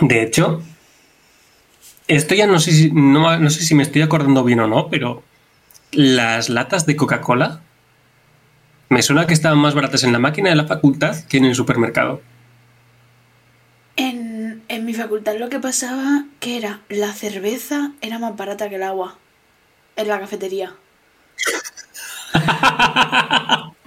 [0.00, 0.62] De hecho,
[2.06, 4.88] esto ya no sé, si, no, no sé si me estoy acordando bien o no,
[4.88, 5.22] pero
[5.92, 7.60] las latas de Coca-Cola
[8.88, 11.54] me suena que estaban más baratas en la máquina de la facultad que en el
[11.54, 12.22] supermercado.
[13.96, 18.76] En, en mi facultad lo que pasaba que era la cerveza era más barata que
[18.76, 19.18] el agua
[19.96, 20.74] en la cafetería.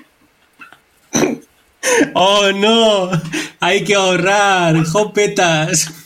[2.13, 3.10] ¡Oh, no!
[3.60, 4.84] ¡Hay que ahorrar!
[4.86, 6.01] ¡Jopetas!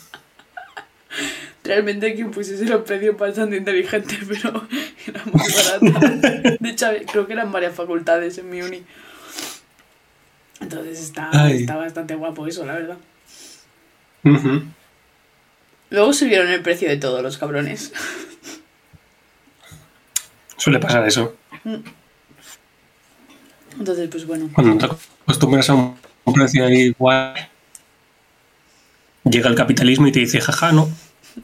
[1.66, 4.66] Realmente quien pusiese los precios bastante inteligente, pero
[5.08, 6.58] era muy barata.
[6.60, 8.84] De hecho, creo que eran varias facultades en mi uni.
[10.62, 11.58] Entonces está, Ay.
[11.58, 12.98] está bastante guapo eso, la verdad.
[15.90, 17.92] Luego subieron el precio de todos los cabrones.
[20.58, 21.36] Suele pasar eso.
[23.78, 24.50] Entonces, pues bueno.
[24.54, 24.94] Cuando te
[25.26, 27.34] acostumbras a un un precio igual,
[29.24, 30.90] llega el capitalismo y te dice, jaja, no.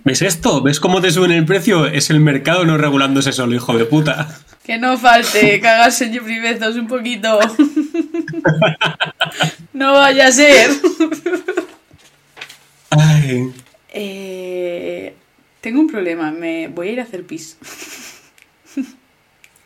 [0.03, 0.61] ¿Ves esto?
[0.61, 1.85] ¿Ves cómo te suben el precio?
[1.85, 4.39] Es el mercado no regulándose solo, hijo de puta.
[4.63, 7.39] Que no falte cagarse en Bezos un poquito.
[9.73, 10.69] no vaya a ser.
[12.89, 13.51] Ay.
[13.93, 15.13] Eh,
[15.61, 16.31] tengo un problema.
[16.31, 17.57] Me voy a ir a hacer pis.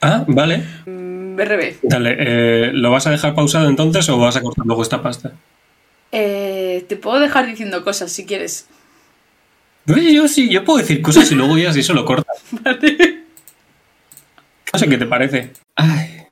[0.02, 0.64] Ah, vale.
[0.86, 1.78] Mm, BRB.
[1.82, 5.34] Dale, eh, ¿lo vas a dejar pausado entonces o vas a cortar luego esta pasta?
[6.12, 8.68] Eh, te puedo dejar diciendo cosas si quieres.
[9.86, 12.44] Yo sí, yo puedo decir cosas y luego ya si eso lo cortas.
[14.74, 15.54] No sé qué te parece.
[15.78, 16.28] Ay,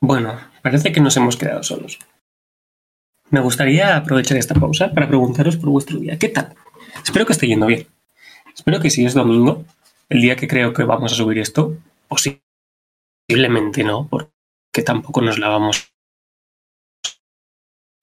[0.00, 2.00] bueno, parece que nos hemos quedado solos.
[3.30, 6.18] Me gustaría aprovechar esta pausa para preguntaros por vuestro día.
[6.18, 6.56] ¿Qué tal?
[7.04, 7.86] Espero que esté yendo bien.
[8.52, 9.64] Espero que si es domingo,
[10.08, 11.76] el día que creo que vamos a subir esto,
[12.08, 15.92] posiblemente no, porque tampoco nos la vamos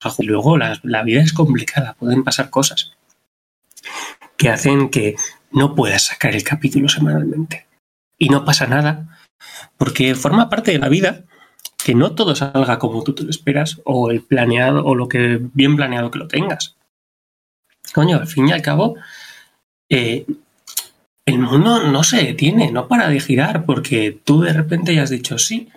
[0.02, 0.14] a.
[0.20, 2.92] Luego la, la vida es complicada, pueden pasar cosas.
[4.42, 5.14] Que hacen que
[5.52, 7.68] no puedas sacar el capítulo semanalmente.
[8.18, 9.20] Y no pasa nada,
[9.76, 11.22] porque forma parte de la vida
[11.84, 15.38] que no todo salga como tú te lo esperas o el planeado o lo que
[15.54, 16.74] bien planeado que lo tengas.
[17.94, 18.96] Coño, al fin y al cabo,
[19.88, 20.26] eh,
[21.24, 25.10] el mundo no se detiene, no para de girar, porque tú de repente ya has
[25.10, 25.68] dicho, sí,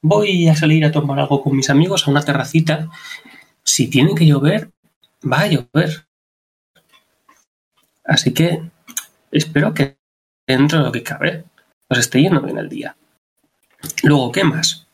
[0.00, 2.88] voy a salir a tomar algo con mis amigos a una terracita.
[3.62, 4.70] Si tiene que llover,
[5.22, 6.06] va a llover.
[8.10, 8.60] Así que
[9.30, 9.96] espero que
[10.44, 11.44] dentro de lo que cabe
[11.88, 12.96] os esté yendo bien el día.
[14.02, 14.88] Luego, ¿qué más?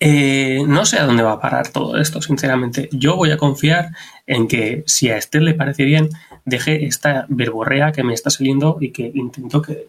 [0.00, 2.88] Eh, no sé a dónde va a parar todo esto, sinceramente.
[2.90, 3.90] Yo voy a confiar
[4.26, 6.08] en que si a Esther le parece bien,
[6.44, 9.88] deje esta verborrea que me está saliendo y que intento que,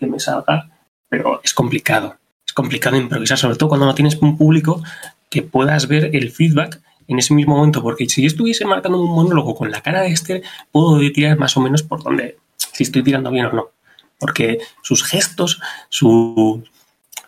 [0.00, 0.70] me salga,
[1.08, 2.16] pero es complicado.
[2.44, 4.82] Es complicado improvisar, sobre todo cuando no tienes un público
[5.30, 9.10] que puedas ver el feedback en ese mismo momento, porque si yo estuviese marcando un
[9.10, 13.02] monólogo con la cara de Esther, puedo tirar más o menos por donde, si estoy
[13.02, 13.70] tirando bien o no.
[14.18, 16.62] Porque sus gestos, su,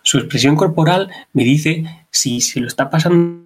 [0.04, 3.40] expresión corporal me dice si se lo está pasando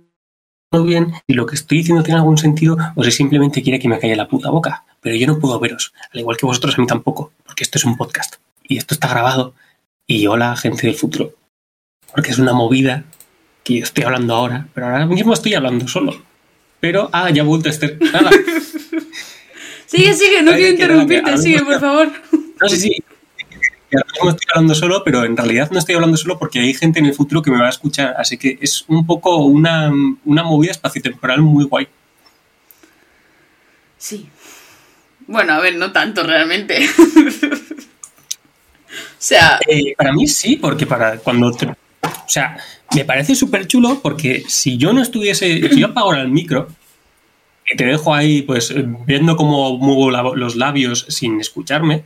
[0.85, 4.01] bien, y lo que estoy diciendo tiene algún sentido o si simplemente quiere que me
[4.01, 4.85] calle la puta boca.
[5.01, 7.85] Pero yo no puedo veros, al igual que vosotros a mí tampoco, porque esto es
[7.85, 9.55] un podcast y esto está grabado.
[10.07, 11.33] Y hola, gente del futuro.
[12.12, 13.05] Porque es una movida
[13.64, 16.22] que yo estoy hablando ahora, pero ahora mismo estoy hablando solo.
[16.79, 17.98] Pero, ah, ya he vuelto a Esther.
[19.87, 22.12] sigue, sigue, no quiero interrumpirte, sigue, por favor.
[22.61, 23.03] No sé si
[23.92, 27.00] ahora mismo estoy hablando solo, pero en realidad no estoy hablando solo porque hay gente
[27.00, 28.14] en el futuro que me va a escuchar.
[28.16, 29.92] Así que es un poco una,
[30.24, 31.88] una movida espaciotemporal muy guay.
[33.98, 34.29] Sí.
[35.27, 36.87] Bueno, a ver, no tanto realmente.
[36.98, 37.66] o
[39.18, 39.59] sea.
[39.66, 41.68] Eh, para mí sí, porque para cuando te.
[42.27, 42.57] O sea,
[42.95, 45.69] me parece súper chulo porque si yo no estuviese.
[45.69, 46.69] Si yo apago el micro
[47.71, 48.75] y te dejo ahí, pues,
[49.07, 52.05] viendo cómo muevo los labios sin escucharme,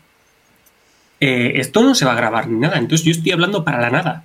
[1.21, 2.79] eh, esto no se va a grabar ni nada.
[2.79, 4.25] Entonces yo estoy hablando para la nada.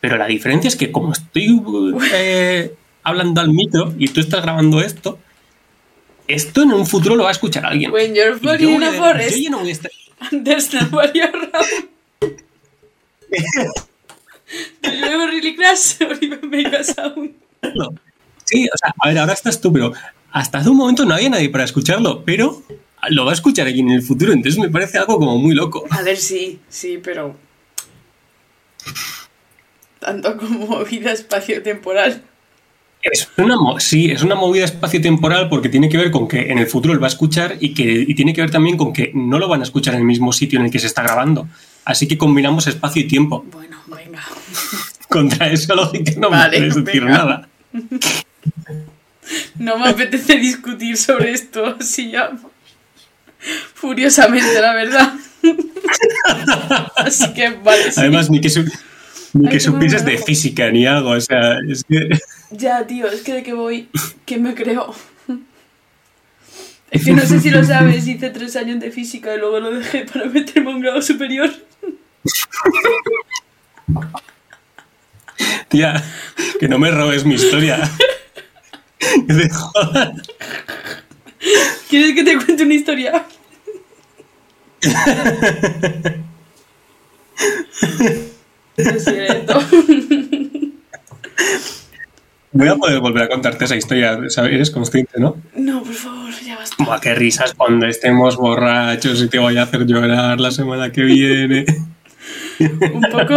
[0.00, 1.60] Pero la diferencia es que como estoy
[2.12, 5.18] eh, hablando al micro y tú estás grabando esto,
[6.28, 7.90] esto en un futuro lo va a escuchar alguien.
[7.90, 9.90] When you're in a forest, yo no voy a estar...
[10.44, 11.88] there's nobody around.
[14.82, 17.34] Do you ever really crash or even make a sound?
[18.46, 19.94] Sí, o sea, a ver, ahora estás tú, pero
[20.30, 22.62] hasta hace un momento no había nadie para escucharlo, pero
[23.08, 25.84] lo va a escuchar aquí en el futuro, entonces me parece algo como muy loco.
[25.90, 27.36] A ver, sí, sí, pero...
[29.98, 32.22] Tanto como movida espacio-temporal.
[33.02, 36.66] Es una, sí, es una movida espacio-temporal porque tiene que ver con que en el
[36.66, 39.38] futuro él va a escuchar y, que, y tiene que ver también con que no
[39.38, 41.48] lo van a escuchar en el mismo sitio en el que se está grabando.
[41.84, 43.44] Así que combinamos espacio y tiempo.
[43.52, 44.22] Bueno, venga.
[45.08, 47.48] Contra esa lógica no me puedes decir nada.
[49.58, 52.30] No me apetece discutir sobre esto así ya
[53.74, 55.14] furiosamente, la verdad.
[56.96, 57.82] Así que, vale.
[57.96, 58.48] Además, ni que,
[59.34, 62.08] ni que supieses de física ni algo, o sea, es que.
[62.50, 63.88] Ya, tío, es que de qué voy,
[64.24, 64.94] ¿qué me creo?
[66.90, 69.72] Es que no sé si lo sabes, hice tres años de física y luego lo
[69.72, 71.50] dejé para meterme a un grado superior.
[75.68, 76.02] Tía,
[76.60, 77.90] que no me robes mi historia.
[81.88, 83.24] ¿Quieres que te cuente una historia?
[92.52, 95.36] Voy a poder volver a contarte esa historia, eres consciente, ¿no?
[95.56, 96.84] No, por favor, ya basta.
[96.84, 101.02] Buah, qué risas cuando estemos borrachos y te voy a hacer llorar la semana que
[101.02, 101.64] viene.
[102.60, 103.34] Un poco,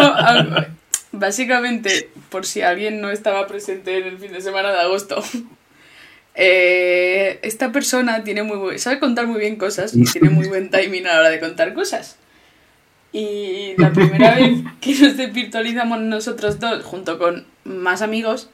[1.12, 5.24] básicamente, por si alguien no estaba presente en el fin de semana de agosto,
[6.36, 11.08] eh, esta persona tiene muy sabe contar muy bien cosas y tiene muy buen timing
[11.08, 12.18] a la hora de contar cosas.
[13.12, 18.50] Y la primera vez que nos virtualizamos nosotros dos junto con más amigos,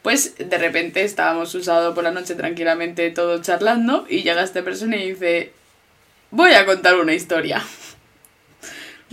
[0.00, 4.96] pues de repente estábamos usados por la noche tranquilamente todos charlando y llega esta persona
[4.96, 5.52] y dice,
[6.30, 7.62] voy a contar una historia.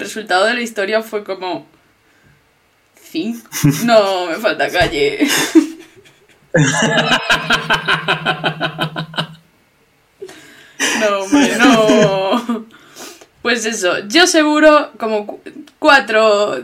[0.01, 1.67] Resultado de la historia fue como,
[2.95, 3.39] fin,
[3.85, 5.27] no, me falta calle.
[10.99, 12.65] No, hombre, no.
[13.43, 15.39] Pues eso, yo seguro como
[15.77, 16.59] cuatro,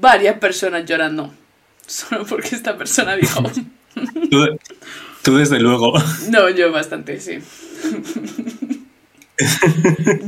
[0.00, 1.30] varias personas llorando.
[1.86, 3.42] Solo porque esta persona dijo.
[5.22, 5.92] Tú, desde luego.
[6.30, 7.38] No, yo bastante, sí.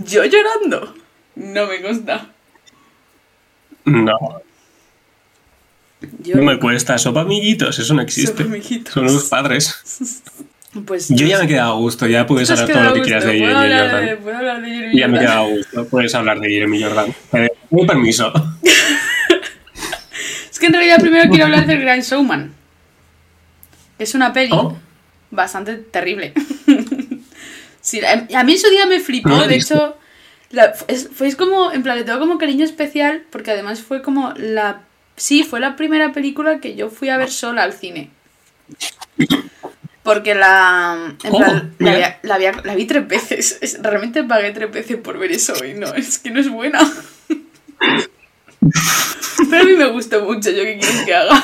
[0.07, 0.95] yo llorando.
[1.37, 2.34] No me consta.
[3.85, 4.19] No.
[6.35, 6.99] No me cuesta.
[6.99, 8.45] Sopa amiguitos, eso no existe.
[8.93, 10.23] Son los padres.
[10.87, 13.03] Pues Yo ya me he quedado a gusto, ya puedes has hablar todo lo que
[13.03, 13.35] quieras de.
[13.35, 14.07] Jeremy ¿Puedo hablar Jordan.
[14.07, 16.83] de- puedo hablar de Jeremy Ya me he quedado a gusto, puedes hablar de Jeremy
[16.83, 17.15] Jordan.
[17.35, 18.33] Eh, Con permiso.
[20.51, 22.53] Es que en realidad primero quiero hablar del Grand Showman.
[24.01, 24.77] Es una peli ¿Oh?
[25.31, 26.33] bastante terrible.
[27.81, 29.97] Sí, a mí en su día me flipó, de hecho,
[30.51, 34.33] la- es, fue como, en plan, le tengo como cariño especial, porque además fue como
[34.37, 34.83] la...
[35.17, 38.11] Sí, fue la primera película que yo fui a ver sola al cine.
[40.03, 41.15] Porque la...
[41.25, 43.59] En plan, la, había- la había- la vi tres veces.
[43.63, 46.81] Es- realmente pagué tres veces por ver eso y no, es que no es buena.
[49.51, 51.43] Pero a mí me gustó mucho, ¿yo qué quieres que haga?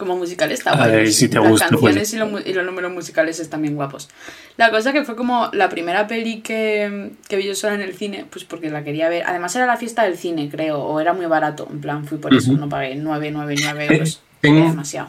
[0.00, 0.90] Como musical está A guay.
[0.90, 1.80] ver, si te Las gusta, pues.
[1.82, 4.08] canciones y, los, mu- y los números musicales están bien guapos.
[4.56, 7.94] La cosa que fue como la primera peli que, que vi yo sola en el
[7.94, 9.24] cine, pues porque la quería ver.
[9.26, 11.68] Además era la fiesta del cine, creo, o era muy barato.
[11.70, 14.22] En plan, fui por eso, no pagué 9,99 Eh, euros.
[14.40, 15.08] tengo- Era demasiado.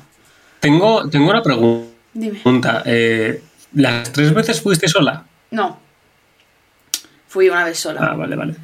[0.59, 1.41] Tengo, tengo una
[2.13, 2.33] Dime.
[2.41, 2.83] pregunta.
[2.85, 3.41] Eh,
[3.73, 5.23] ¿Las tres veces fuiste sola?
[5.51, 5.79] No.
[7.27, 8.01] Fui una vez sola.
[8.11, 8.55] Ah, vale, vale.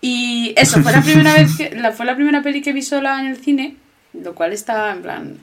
[0.00, 1.70] Y eso, fue la primera vez que.
[1.76, 3.76] La, fue la primera peli que vi sola en el cine.
[4.14, 5.38] Lo cual está, en plan.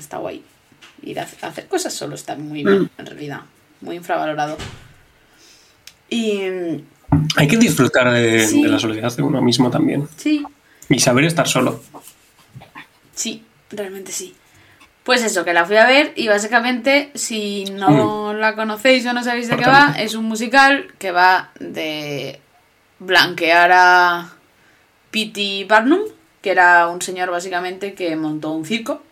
[0.00, 0.42] Está guay.
[1.02, 3.42] Ir a hacer cosas solo está muy bien, en realidad.
[3.80, 4.56] Muy infravalorado.
[6.08, 6.42] Y.
[7.36, 8.62] Hay que disfrutar de, Sí.
[8.62, 10.08] de la soledad de uno mismo también.
[10.16, 10.44] Sí,
[10.88, 11.80] Y saber estar solo.
[13.14, 14.34] sí, realmente sí.
[15.04, 19.24] Pues eso, que la fui a ver y básicamente, si no la conocéis o no
[19.24, 22.38] sabéis de qué va, es un musical que va de
[22.98, 24.32] blanquear a
[25.10, 25.64] P.T.
[25.68, 26.00] Barnum,
[26.42, 29.02] que era un señor básicamente que montó un circo,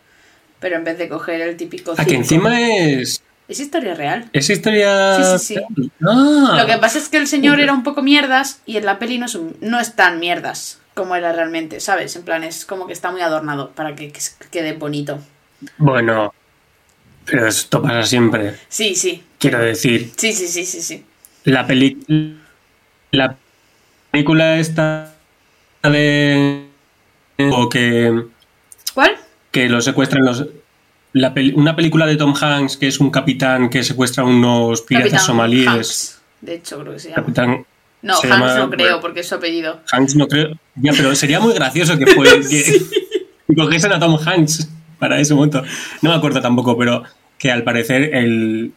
[0.60, 2.16] pero en vez de coger el típico A que circo...
[2.20, 3.22] encima es.
[3.48, 4.28] Es historia real.
[4.32, 5.38] Es historia.
[5.38, 5.60] Sí, sí,
[6.06, 6.56] Ah.
[6.60, 9.18] Lo que pasa es que el señor era un poco mierdas y en la peli
[9.18, 12.14] no es, un- no es tan mierdas como era realmente, ¿sabes?
[12.16, 15.18] En plan, es como que está muy adornado para que, que quede bonito.
[15.78, 16.34] Bueno.
[17.24, 18.54] Pero esto pasa siempre.
[18.68, 21.04] Sí, sí, Quiero decir, sí, sí, sí, sí, sí.
[21.44, 21.98] la peli
[23.12, 23.36] la
[24.10, 25.14] película esta
[25.84, 26.66] de
[27.50, 28.24] o que,
[28.94, 29.16] ¿Cuál?
[29.50, 30.46] Que lo secuestran los
[31.14, 34.82] la peli- una película de Tom Hanks que es un capitán que secuestra a unos
[34.82, 37.22] piratas Capitán somalíes Hanks, de hecho, creo que se llama.
[37.22, 37.66] capitán
[38.02, 39.80] No, se Hanks llama- no creo, porque es su apellido.
[39.90, 44.68] Hanks no creo ya pero sería muy gracioso que fue que cogiesen a Tom Hanks
[44.98, 45.62] para ese momento
[46.02, 47.02] no me acuerdo tampoco pero
[47.38, 48.72] que al parecer el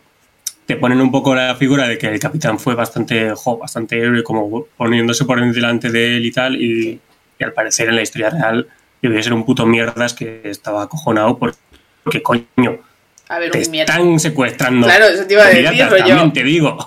[0.65, 4.23] te ponen un poco la figura de que el capitán fue bastante jo, bastante héroe
[4.23, 6.99] como poniéndose por delante de él y tal y,
[7.39, 8.67] y al parecer en la historia real
[9.01, 11.55] debió ser un puto mierdas que estaba acojonado por-
[12.03, 12.45] porque coño
[13.29, 16.07] A ver, te un están secuestrando Claro, eso te iba a decir, piratas, rollo.
[16.07, 16.77] también te digo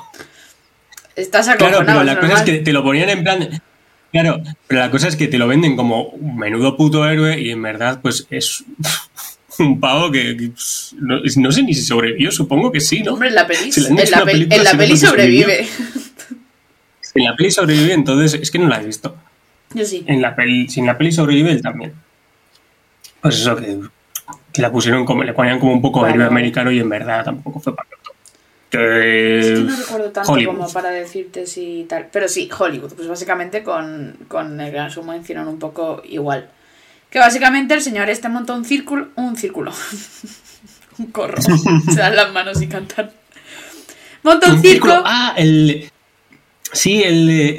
[1.16, 2.44] Estás Claro, acojonado, pero la es cosa es normal.
[2.44, 3.62] que te lo ponían en plan.
[4.10, 7.50] Claro, pero la cosa es que te lo venden como un menudo puto héroe y
[7.50, 8.64] en verdad, pues es
[9.60, 13.12] un pavo que, que, pues, no, no sé ni si sobrevivió, supongo que sí, ¿no?
[13.12, 15.68] Hombre, en la peli, Si en la peli, en la peli sobrevive.
[17.14, 19.16] En la peli sobrevive, entonces es que no la he visto.
[19.72, 20.02] Yo sí.
[20.08, 21.92] En la peli, si en la peli sobrevive, él también.
[23.24, 23.80] Pues eso, que,
[24.52, 26.14] que la pusieron como, le ponían como un poco Bueno.
[26.14, 28.10] héroe americano y en verdad tampoco fue para tanto.
[28.70, 30.56] Que, Es que no recuerdo tanto Hollywood.
[30.58, 32.08] como para decirte si tal.
[32.12, 32.92] Pero sí, Hollywood.
[32.92, 36.50] Pues básicamente con, con el Gran Sumo hicieron un poco igual.
[37.08, 39.08] Que básicamente el señor este montó un círculo.
[39.16, 39.72] Un círculo.
[40.98, 41.40] un corro.
[41.42, 43.10] Se dan las manos y cantan.
[44.22, 44.92] Monta un, Un círculo.
[44.94, 45.02] círculo.
[45.10, 45.90] Ah, el.
[46.72, 47.56] Sí, el.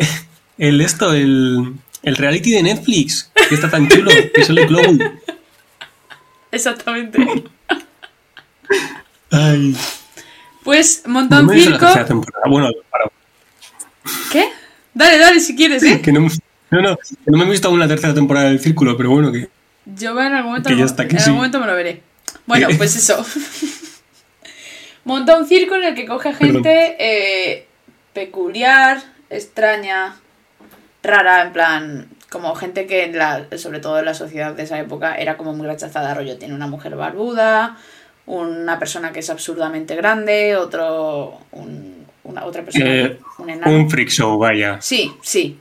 [0.57, 1.73] El esto, el.
[2.03, 4.99] El reality de Netflix, que está tan chulo, que sale Chloe.
[6.55, 7.19] Exactamente.
[9.31, 9.75] Ay.
[10.63, 11.85] Pues No la circo.
[12.47, 13.05] Bueno, para-
[14.31, 14.49] ¿Qué?
[14.93, 16.01] Dale, dale, si quieres, ¿eh?
[16.01, 16.21] que no,
[16.71, 19.31] no, no, que no me he visto aún la tercera temporada del Círculo, pero bueno,
[19.31, 19.49] que.
[19.85, 21.25] Yo en algún momento, Que ya me- está, que en sí.
[21.25, 22.01] algún momento me lo veré.
[22.45, 23.23] Bueno, Que- pues eso.
[25.03, 27.67] Monta un circo en el que coge gente eh,
[28.13, 30.15] peculiar, extraña,
[31.03, 34.77] rara, en plan, como gente que, en la, sobre todo en la sociedad de esa
[34.79, 36.13] época, era como muy rechazada.
[36.13, 37.77] Rollo, tiene una mujer barbuda,
[38.25, 43.71] una persona que es absurdamente grande, otro, un- una otra persona, Eh, un enano.
[43.77, 44.77] Un freak show, vaya.
[44.81, 45.59] Sí, sí.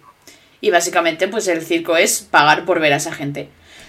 [0.61, 3.49] Y básicamente, pues el circo es pagar por ver a esa gente.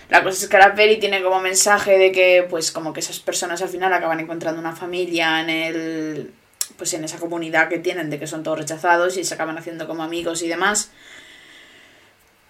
[0.10, 3.18] La cosa es que la peli tiene como mensaje de que, pues, como que esas
[3.20, 6.32] personas al final acaban encontrando una familia en el.
[6.78, 9.88] Pues en esa comunidad que tienen, de que son todos rechazados y se acaban haciendo
[9.88, 10.92] como amigos y demás.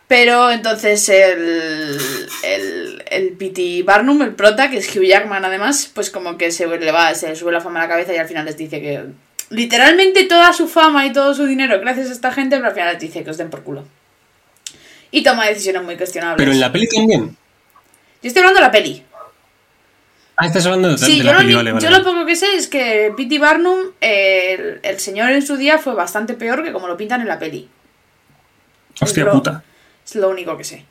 [0.08, 1.98] Pero entonces el,
[2.44, 3.82] el, el P.T.
[3.84, 7.30] Barnum, el prota, que es Hugh Jackman además, pues como que se le va, se
[7.30, 9.04] le sube la fama a la cabeza y al final les dice que
[9.50, 12.94] literalmente toda su fama y todo su dinero gracias a esta gente, pero al final
[12.94, 13.84] les dice que os den por culo.
[15.10, 16.38] Y toma decisiones muy cuestionables.
[16.38, 17.36] Pero en la peli también.
[18.22, 19.04] Yo estoy hablando de la peli.
[20.38, 22.04] Ah, estás hablando de, Sí, de yo, la lo, peli, que- vale, vale, yo lo
[22.04, 23.40] poco que sé es que P.T.
[23.40, 27.22] Barnum, eh, el, el señor en su día fue bastante peor que como lo pintan
[27.22, 27.70] en la peli.
[29.02, 29.64] Hostia lo- puta.
[30.06, 30.86] Es lo único que sé.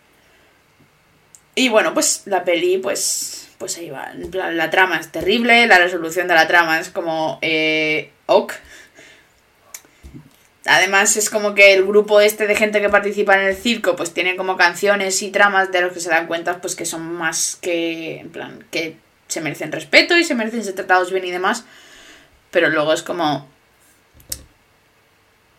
[1.55, 4.11] Y bueno, pues la peli, pues, pues ahí va.
[4.13, 8.53] En plan, la trama es terrible, la resolución de la trama es como eh, ok.
[10.67, 14.15] Además es como que el grupo este de gente que participa en el circo pues
[14.15, 17.59] tiene como canciones y tramas de los que se dan cuenta pues que son más
[17.61, 18.97] que en plan que
[19.29, 21.65] se merecen respeto y se merecen ser tratados bien y demás.
[22.51, 23.47] Pero luego es como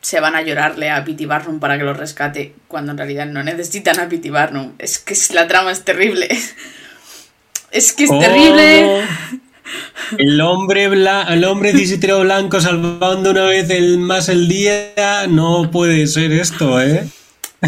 [0.06, 1.26] se van a llorarle a P.T.
[1.26, 4.30] Barnum para que los rescate, cuando en realidad no necesitan a P.T.
[4.30, 4.74] Barnum.
[4.78, 6.28] Es que la trama es terrible.
[7.72, 9.04] Es que es Oh, terrible.
[10.18, 15.26] El hombre, bla, el hombre cisitero blanco salvando una vez el, más el día.
[15.28, 17.06] No puede ser esto, ¿eh?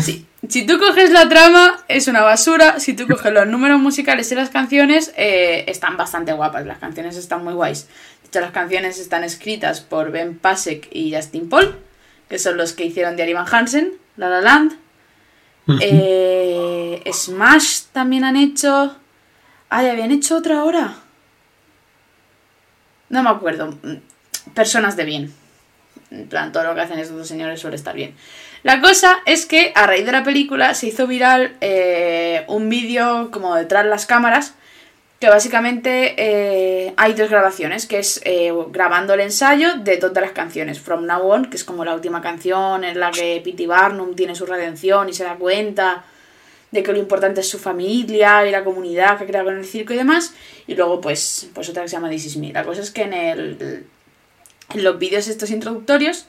[0.01, 0.25] Sí.
[0.47, 2.79] Si tú coges la trama, es una basura.
[2.79, 6.65] Si tú coges los números musicales y las canciones, eh, están bastante guapas.
[6.65, 7.87] Las canciones están muy guays.
[8.21, 11.75] De hecho, las canciones están escritas por Ben Pasek y Justin Paul,
[12.29, 14.73] que son los que hicieron Diary Van Hansen, La La Land.
[15.81, 18.95] Eh, Smash también han hecho.
[19.69, 20.95] Ay, habían hecho otra ahora.
[23.09, 23.77] No me acuerdo.
[24.53, 25.33] Personas de bien.
[26.09, 28.15] En plan, todo lo que hacen estos dos señores suele estar bien.
[28.63, 33.29] La cosa es que a raíz de la película se hizo viral eh, un vídeo
[33.31, 34.53] como detrás de las cámaras.
[35.19, 40.31] Que básicamente eh, hay dos grabaciones, que es eh, grabando el ensayo de todas las
[40.31, 40.79] canciones.
[40.79, 43.65] From Now On, que es como la última canción en la que P.T.
[43.65, 46.05] Barnum tiene su redención y se da cuenta
[46.71, 49.93] de que lo importante es su familia y la comunidad que crea con el circo
[49.93, 50.33] y demás.
[50.67, 52.53] Y luego, pues, pues otra que se llama This Is Me.
[52.53, 53.85] La cosa es que en, el,
[54.73, 56.27] en los vídeos estos introductorios,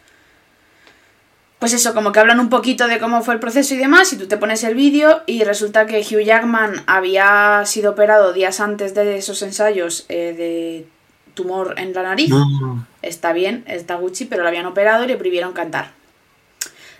[1.59, 4.17] pues eso, como que hablan un poquito de cómo fue el proceso y demás, y
[4.17, 8.95] tú te pones el vídeo y resulta que Hugh Jackman había sido operado días antes
[8.95, 10.87] de esos ensayos eh, de
[11.35, 12.31] tumor en la nariz.
[12.31, 12.87] No.
[13.03, 15.93] Está bien, está Gucci, pero lo habían operado y le prohibieron cantar.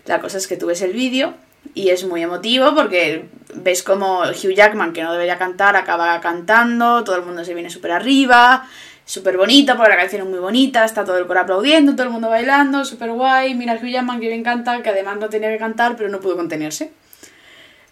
[0.05, 1.35] La cosa es que tú ves el vídeo
[1.73, 7.03] y es muy emotivo porque ves como Hugh Jackman, que no debería cantar, acaba cantando,
[7.03, 8.67] todo el mundo se viene súper arriba,
[9.09, 12.11] súper bonito porque la canción es muy bonita, está todo el coro aplaudiendo, todo el
[12.11, 15.57] mundo bailando, súper guay, mira Hugh Jackman que bien canta, que además no tenía que
[15.57, 16.91] cantar, pero no pudo contenerse.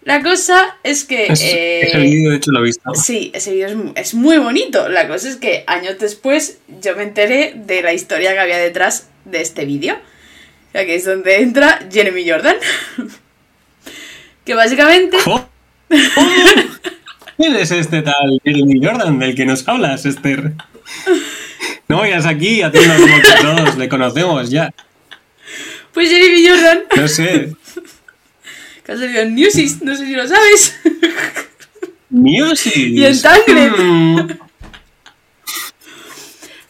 [0.03, 1.25] La cosa es que...
[1.25, 2.93] Es- eh, ese vídeo, de hecho, lo he visto.
[2.93, 4.87] Sí, ese vídeo es muy bonito.
[4.89, 9.09] La cosa es que años después yo me enteré de la historia que había detrás
[9.25, 9.95] de este vídeo.
[9.95, 12.55] O sea, que es donde entra Jeremy Jordan.
[14.45, 15.17] que básicamente...
[15.25, 15.45] ¡Oh!
[17.37, 20.53] ¿Quién es este tal Jeremy Jordan del que nos hablas, Esther?
[21.87, 24.73] No vayas aquí haciendo como que todos le conocemos ya.
[25.93, 27.55] Pues Jeremy Jordan, No sé.
[28.83, 30.75] que ha salido en Newsies, no sé si lo sabes.
[32.09, 32.75] Music.
[32.75, 33.71] Y en Tangled.
[33.77, 34.29] Mm.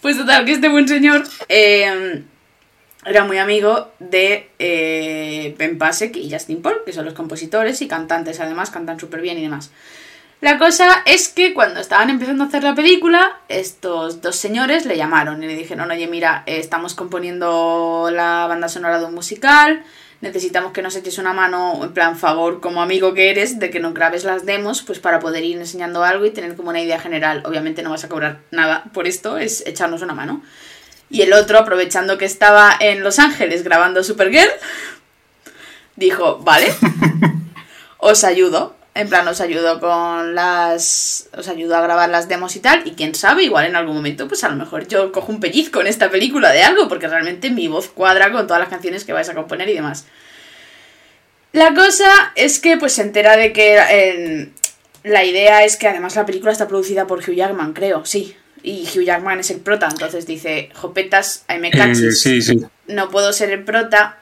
[0.01, 2.23] Pues total, que este buen señor eh,
[3.05, 7.87] era muy amigo de eh, Ben Pasek y Justin Paul, que son los compositores y
[7.87, 9.71] cantantes, además, cantan súper bien y demás.
[10.39, 14.95] La cosa es que cuando estaban empezando a hacer la película, estos dos señores le
[14.95, 19.83] llamaron y le dijeron, oye, mira, eh, estamos componiendo la banda sonora de un musical,
[20.21, 23.79] necesitamos que nos eches una mano, en plan favor, como amigo que eres, de que
[23.79, 26.99] nos grabes las demos, pues para poder ir enseñando algo y tener como una idea
[26.99, 27.41] general.
[27.43, 30.43] Obviamente no vas a cobrar nada por esto, es echarnos una mano.
[31.09, 34.51] Y el otro, aprovechando que estaba en Los Ángeles grabando Supergirl,
[35.95, 36.67] dijo, vale,
[37.97, 38.76] os ayudo.
[38.97, 41.29] En plan, os ayudo con las...
[41.37, 42.81] Os ayudo a grabar las demos y tal.
[42.87, 45.81] Y quién sabe, igual en algún momento, pues a lo mejor yo cojo un pellizco
[45.81, 49.13] en esta película de algo, porque realmente mi voz cuadra con todas las canciones que
[49.13, 50.05] vais a componer y demás.
[51.53, 54.49] La cosa es que pues se entera de que eh,
[55.03, 58.35] la idea es que además la película está producida por Hugh Jackman, creo, sí.
[58.63, 62.59] Y Hugh Jackman es el prota, entonces dice, jopetas, ahí me Eh, cachis sí, sí.
[62.87, 64.17] no puedo ser el prota,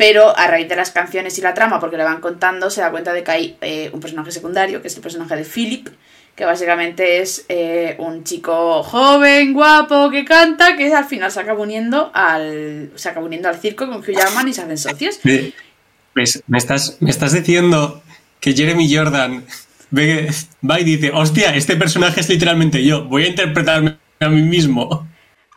[0.00, 2.90] pero a raíz de las canciones y la trama, porque le van contando, se da
[2.90, 5.88] cuenta de que hay eh, un personaje secundario, que es el personaje de Philip,
[6.34, 11.60] que básicamente es eh, un chico joven, guapo, que canta, que al final se acaba
[11.60, 15.20] uniendo al, se acaba uniendo al circo con Hugh Jackman y se hacen socios.
[16.14, 18.02] Pues, me, estás, me estás diciendo
[18.40, 19.44] que Jeremy Jordan
[19.90, 20.30] ve-
[20.68, 25.06] va y dice, hostia, este personaje es literalmente yo, voy a interpretarme a mí mismo.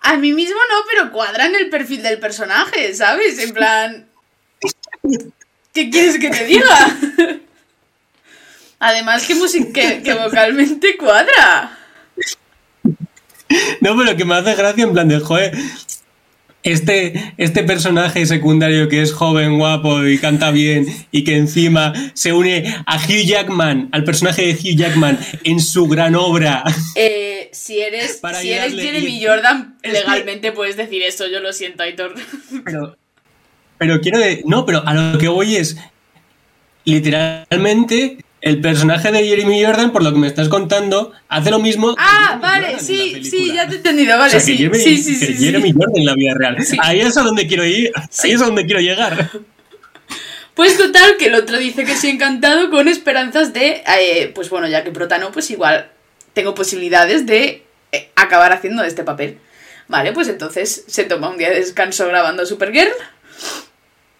[0.02, 3.40] A mí mismo no, pero cuadra en el perfil del personaje, ¿sabes?
[3.40, 4.10] En plan...
[5.74, 6.98] ¿Qué quieres que te diga?
[8.80, 9.36] Además que,
[9.74, 11.78] que, que vocalmente cuadra.
[13.82, 15.54] No, pero que me hace gracia en plan de, joder,
[16.64, 22.34] este, este personaje secundario que es joven, guapo y canta bien y que encima se
[22.34, 26.64] une a Hugh Jackman, al personaje de Hugh Jackman en su gran obra.
[26.96, 31.40] Eh, si eres, si eres Jeremy y- Jordan, Es que- legalmente puedes decir eso, yo
[31.40, 32.16] lo siento, Aitor.
[32.66, 32.98] Pero,
[33.84, 35.76] pero quiero de- no, pero a lo que voy es
[36.86, 41.96] literalmente el personaje de Jeremy Jordan, por lo que me estás contando, hace lo mismo.
[41.98, 44.98] Ah, vale, Jordan sí, sí, ya te he entendido, O vale, que sí, Jeremy, sí,
[44.98, 45.46] sí, que sí, sí.
[45.46, 46.66] Jeremy Jordan en la vida real.
[46.66, 46.78] Sí.
[46.82, 47.92] Ahí es a donde quiero ir.
[48.24, 49.32] Ahí es a donde quiero llegar.
[50.54, 54.68] Pues total, que el otro dice que sí encantado con esperanzas de, eh, pues bueno,
[54.70, 55.90] ya que prota no, pues igual
[56.34, 59.40] tengo posibilidades de eh, acabar haciendo este papel.
[59.90, 62.92] Vale, pues entonces se toma un día de descanso grabando Supergirl.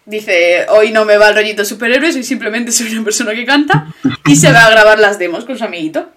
[0.06, 3.86] Dice, hoy no me va el rollito superhéroe, soy simplemente soy una persona que canta.
[4.26, 6.10] Y se va a grabar las demos con su amiguito.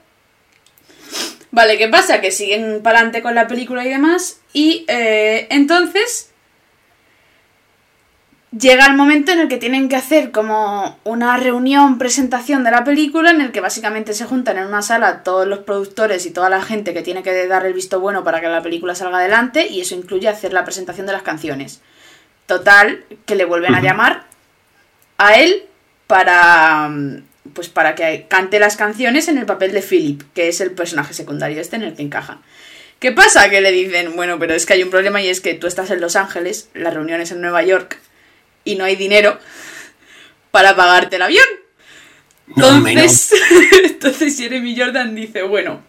[1.51, 2.19] Vale, ¿qué pasa?
[2.19, 4.41] Que siguen para adelante con la película y demás.
[4.51, 6.31] Y eh, entonces
[8.51, 12.83] llega el momento en el que tienen que hacer como una reunión, presentación de la
[12.83, 16.49] película, en el que básicamente se juntan en una sala todos los productores y toda
[16.49, 19.67] la gente que tiene que dar el visto bueno para que la película salga adelante,
[19.67, 21.81] y eso incluye hacer la presentación de las canciones.
[22.47, 24.25] Total, que le vuelven a llamar
[25.17, 25.65] a él
[26.07, 27.23] para mm,
[27.53, 31.13] pues para que cante las canciones en el papel de Philip, que es el personaje
[31.13, 32.39] secundario este en el que encaja.
[32.99, 33.49] ¿Qué pasa?
[33.49, 35.91] Que le dicen, bueno, pero es que hay un problema y es que tú estás
[35.91, 37.99] en Los Ángeles, la reunión es en Nueva York
[38.63, 39.39] y no hay dinero
[40.51, 41.45] para pagarte el avión.
[42.55, 43.01] No, hombre, no.
[43.01, 43.41] Entonces,
[43.83, 45.81] entonces Jeremy Jordan dice, bueno,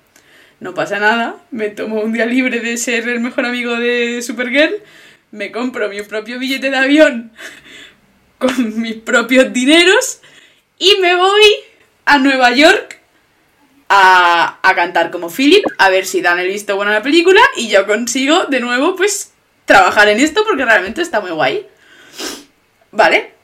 [0.61, 4.75] no pasa nada, me tomo un día libre de ser el mejor amigo de Supergirl,
[5.31, 7.33] me compro mi propio billete de avión
[8.39, 10.21] con mis propios dineros
[10.79, 11.43] y me voy
[12.05, 13.01] a Nueva York
[13.89, 17.41] a, a cantar como Philip, a ver si dan el visto bueno a la película
[17.57, 19.33] y yo consigo de nuevo pues
[19.65, 21.67] trabajar en esto porque realmente está muy guay.
[22.91, 23.35] ¿Vale?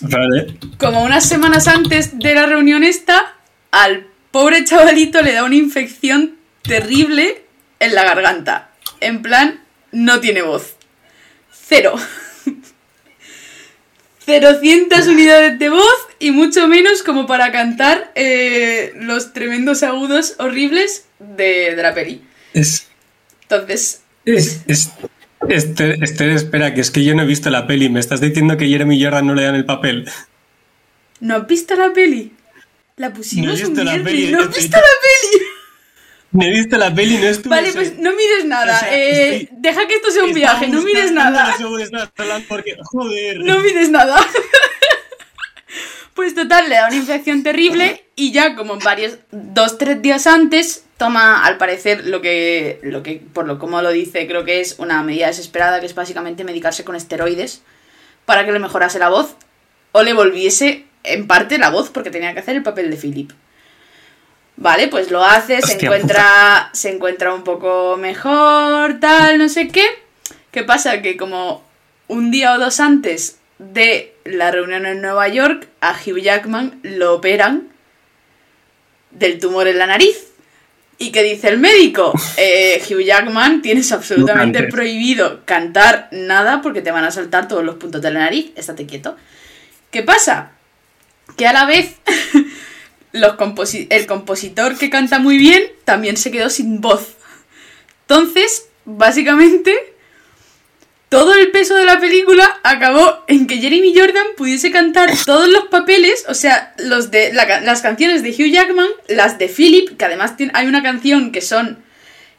[0.00, 0.58] Vale.
[0.78, 3.36] Como unas semanas antes de la reunión esta,
[3.70, 7.44] al pobre chavalito le da una infección terrible
[7.80, 8.70] en la garganta.
[9.00, 9.62] En plan,
[9.92, 10.73] no tiene voz.
[11.74, 11.94] Cero.
[14.26, 14.48] 0
[15.08, 21.74] unidades de voz y mucho menos como para cantar eh, los tremendos agudos horribles de,
[21.74, 22.22] de la peli.
[22.54, 22.86] Es,
[23.42, 24.90] Entonces, es, es-
[25.48, 27.90] este, este, espera, que es que yo no he visto la peli.
[27.90, 30.08] Me estás diciendo que Jeremy Jordan no le dan el papel.
[31.20, 32.32] ¿no has visto la peli?
[32.96, 34.82] La pusimos No he visto un la viernes, peli, ¿No has visto la?
[36.34, 37.54] No he visto la peli, no estuve.
[37.54, 38.76] Vale, pues no mires nada.
[38.76, 41.54] O sea, eh, estoy- deja que esto sea un viaje, no mires nada.
[42.48, 43.38] Porque, joder.
[43.40, 44.16] No mires nada.
[46.14, 50.84] Pues total, le da una infección terrible y ya como varios, dos, tres días antes,
[50.96, 54.76] toma al parecer lo que, lo que, por lo como lo dice, creo que es
[54.78, 57.62] una medida desesperada, que es básicamente medicarse con esteroides
[58.26, 59.34] para que le mejorase la voz
[59.90, 63.32] o le volviese en parte la voz porque tenía que hacer el papel de Philip.
[64.56, 69.84] Vale, pues lo hace, se encuentra, se encuentra un poco mejor, tal, no sé qué.
[70.52, 71.02] ¿Qué pasa?
[71.02, 71.64] Que como
[72.06, 77.14] un día o dos antes de la reunión en Nueva York, a Hugh Jackman lo
[77.14, 77.68] operan
[79.10, 80.16] del tumor en la nariz.
[80.98, 82.12] ¿Y qué dice el médico?
[82.36, 87.74] Eh, Hugh Jackman, tienes absolutamente prohibido cantar nada porque te van a saltar todos los
[87.76, 88.52] puntos de la nariz.
[88.54, 89.16] Estate quieto.
[89.90, 90.52] ¿Qué pasa?
[91.36, 91.96] Que a la vez
[93.14, 97.14] los composi- el compositor que canta muy bien también se quedó sin voz.
[98.02, 99.74] Entonces, básicamente,
[101.08, 105.66] todo el peso de la película acabó en que Jeremy Jordan pudiese cantar todos los
[105.68, 110.36] papeles, o sea, los de las canciones de Hugh Jackman, las de Philip, que además
[110.36, 111.82] tiene- hay una canción que son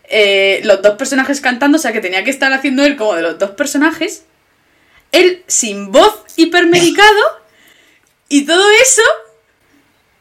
[0.08, 3.24] eh, los dos personajes cantando, o sea, que tenía que estar haciendo él como de
[3.24, 4.26] los dos personajes,
[5.12, 7.24] él sin voz hipermedicado,
[8.30, 9.02] y todo eso,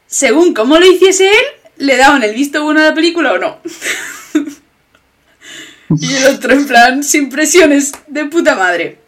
[0.07, 1.45] según cómo lo hiciese él,
[1.77, 3.59] le daban el visto bueno a la película o no.
[5.99, 8.99] y el otro en plan, sin presiones, de puta madre.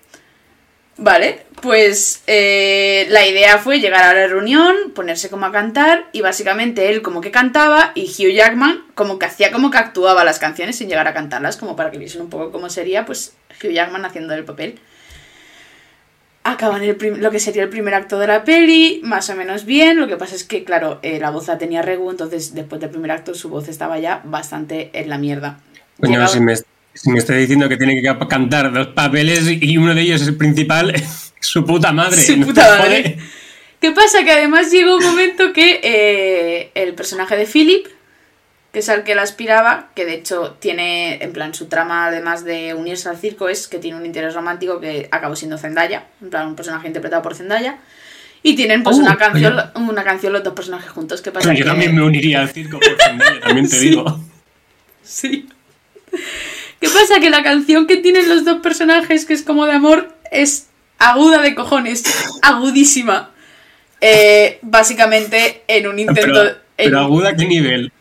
[0.98, 6.22] Vale, pues eh, la idea fue llegar a la reunión, ponerse como a cantar y
[6.22, 10.40] básicamente él como que cantaba y Hugh Jackman como que hacía como que actuaba las
[10.40, 13.72] canciones sin llegar a cantarlas, como para que viesen un poco cómo sería pues Hugh
[13.72, 14.80] Jackman haciendo el papel.
[16.50, 20.00] Acaban el lo que sería el primer acto de la peli, más o menos bien,
[20.00, 22.90] lo que pasa es que claro, eh, la voz la tenía Regu, entonces después del
[22.90, 25.60] primer acto su voz estaba ya bastante en la mierda.
[26.00, 29.78] Coño, Llegaba- si me, si me está diciendo que tiene que cantar dos papeles y
[29.78, 30.94] uno de ellos es el principal,
[31.42, 32.22] su puta madre.
[32.22, 33.18] Su ¿no puta madre.
[33.82, 34.24] ¿Qué pasa?
[34.24, 37.88] Que además llegó un momento que eh, el personaje de Philip
[38.72, 42.44] que es al que la aspiraba, que de hecho tiene, en plan, su trama, además
[42.44, 46.30] de unirse al circo, es que tiene un interés romántico que acabó siendo Zendaya, en
[46.30, 47.78] plan, un personaje interpretado por Zendaya.
[48.44, 49.64] Y tienen pues Oh, una canción, oye.
[49.76, 51.22] una canción los dos personajes juntos.
[51.22, 51.54] ¿Qué pasa?
[51.54, 53.90] Yo Que- también me uniría al circo por Zendaya, también te Sí.
[53.90, 54.20] digo.
[55.04, 55.50] Sí.
[56.80, 57.20] ¿Qué pasa?
[57.20, 60.68] Que la canción que tienen los dos personajes, que es como de amor, es
[61.00, 62.04] aguda de cojones.
[62.42, 63.32] Agudísima.
[64.02, 66.22] Eh, básicamente en un intento.
[66.22, 67.92] Pero, en pero aguda, ¿qué nivel?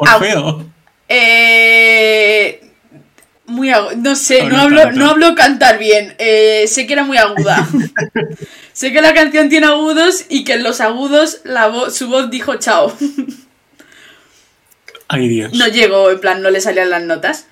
[0.00, 0.66] Orfeo.
[1.08, 2.60] Eh,
[3.46, 4.98] muy No sé, no no hablo, tanto.
[5.00, 6.14] no hablo cantar bien.
[6.18, 7.66] Eh, sé que era muy aguda.
[8.72, 12.30] sé que la canción tiene agudos y que en los agudos la vo- su voz
[12.30, 12.94] dijo chao.
[15.08, 15.52] Ay, Dios.
[15.54, 17.46] no llegó, en plan, no le salían las notas.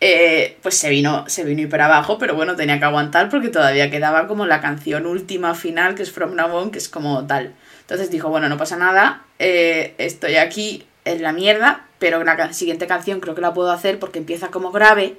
[0.00, 3.48] Eh, pues se vino, se vino y para abajo, pero bueno, tenía que aguantar porque
[3.48, 7.26] todavía quedaba como la canción última final, que es From Now On, que es como
[7.26, 7.54] tal.
[7.80, 12.86] Entonces dijo, bueno, no pasa nada, eh, estoy aquí en la mierda, pero la siguiente
[12.86, 15.16] canción creo que la puedo hacer porque empieza como grave,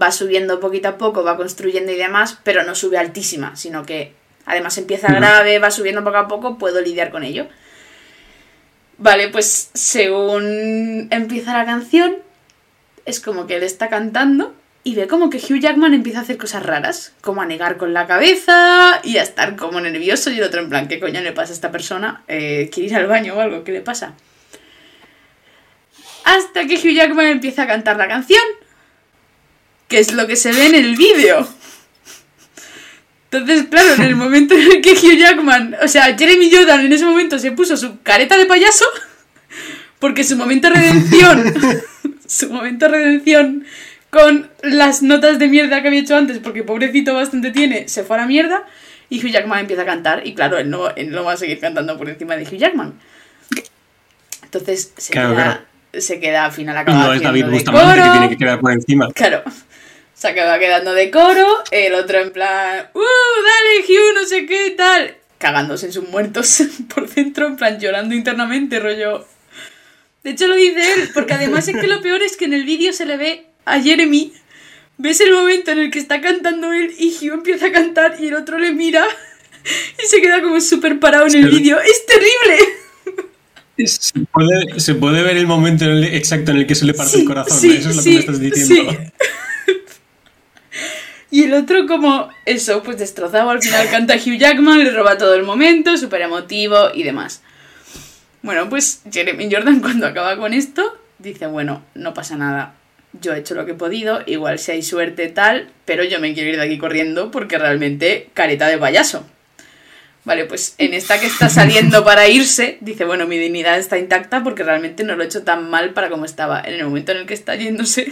[0.00, 4.14] va subiendo poquito a poco, va construyendo y demás, pero no sube altísima, sino que
[4.46, 7.46] además empieza grave, va subiendo poco a poco, puedo lidiar con ello.
[8.96, 12.16] Vale, pues según empieza la canción,
[13.04, 14.54] es como que él está cantando
[14.84, 17.92] y ve como que Hugh Jackman empieza a hacer cosas raras, como a negar con
[17.92, 21.32] la cabeza y a estar como nervioso y el otro en plan, ¿qué coño le
[21.32, 22.22] pasa a esta persona?
[22.28, 23.64] Eh, ¿Quiere ir al baño o algo?
[23.64, 24.14] ¿Qué le pasa?
[26.24, 28.42] Hasta que Hugh Jackman empieza a cantar la canción,
[29.88, 31.46] que es lo que se ve en el vídeo.
[33.30, 36.92] Entonces, claro, en el momento en el que Hugh Jackman, o sea, Jeremy Jordan en
[36.92, 38.84] ese momento se puso su careta de payaso,
[39.98, 41.54] porque su momento de redención,
[42.26, 43.64] su momento de redención
[44.10, 48.16] con las notas de mierda que había hecho antes, porque pobrecito bastante tiene, se fue
[48.16, 48.64] a la mierda,
[49.10, 51.58] y Hugh Jackman empieza a cantar, y claro, él no, él no va a seguir
[51.58, 52.94] cantando por encima de Hugh Jackman.
[54.44, 55.64] Entonces, se, Claro, queda,
[56.00, 59.08] se queda al final acaba No es David Bustamante que tiene que quedar por encima.
[59.12, 59.42] Claro.
[60.14, 64.70] Se acaba quedando de coro, el otro en plan, ¡Uh, dale, Hugh, no sé qué
[64.76, 65.16] tal!
[65.38, 66.62] Cagándose en sus muertos
[66.94, 69.26] por dentro, en plan llorando internamente, rollo.
[70.22, 72.64] De hecho, lo dice él, porque además es que lo peor es que en el
[72.64, 74.32] vídeo se le ve a Jeremy.
[74.96, 78.28] Ves el momento en el que está cantando él y Hugh empieza a cantar y
[78.28, 79.04] el otro le mira
[80.02, 81.78] y se queda como súper parado en el vídeo.
[81.80, 82.83] ¡Es terrible!
[83.76, 86.94] Se puede, se puede ver el momento en el- exacto en el que se le
[86.94, 87.58] parte Sí, el corazón.
[87.58, 88.96] sí, Eso es lo sí, que me estás diciendo.
[91.30, 95.34] Y el otro como eso, pues destrozado, al final canta Hugh Jackman, le roba todo
[95.34, 97.42] el momento, súper emotivo y demás.
[98.42, 102.74] Bueno, pues Jeremy Jordan cuando acaba con esto, dice, bueno, no pasa nada,
[103.20, 106.34] yo he hecho lo que he podido, igual si hay suerte tal, pero yo me
[106.34, 109.26] quiero ir de aquí corriendo porque realmente careta de payaso.
[110.24, 114.42] Vale, pues en esta que está saliendo para irse, dice, bueno, mi dignidad está intacta
[114.42, 116.60] porque realmente no lo he hecho tan mal para como estaba.
[116.60, 118.10] En el momento en el que está yéndose,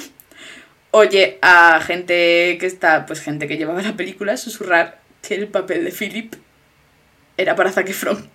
[0.91, 5.85] oye a gente que está, pues gente que llevaba la película, susurrar que el papel
[5.85, 6.35] de Philip
[7.37, 8.29] era para Zac Efron.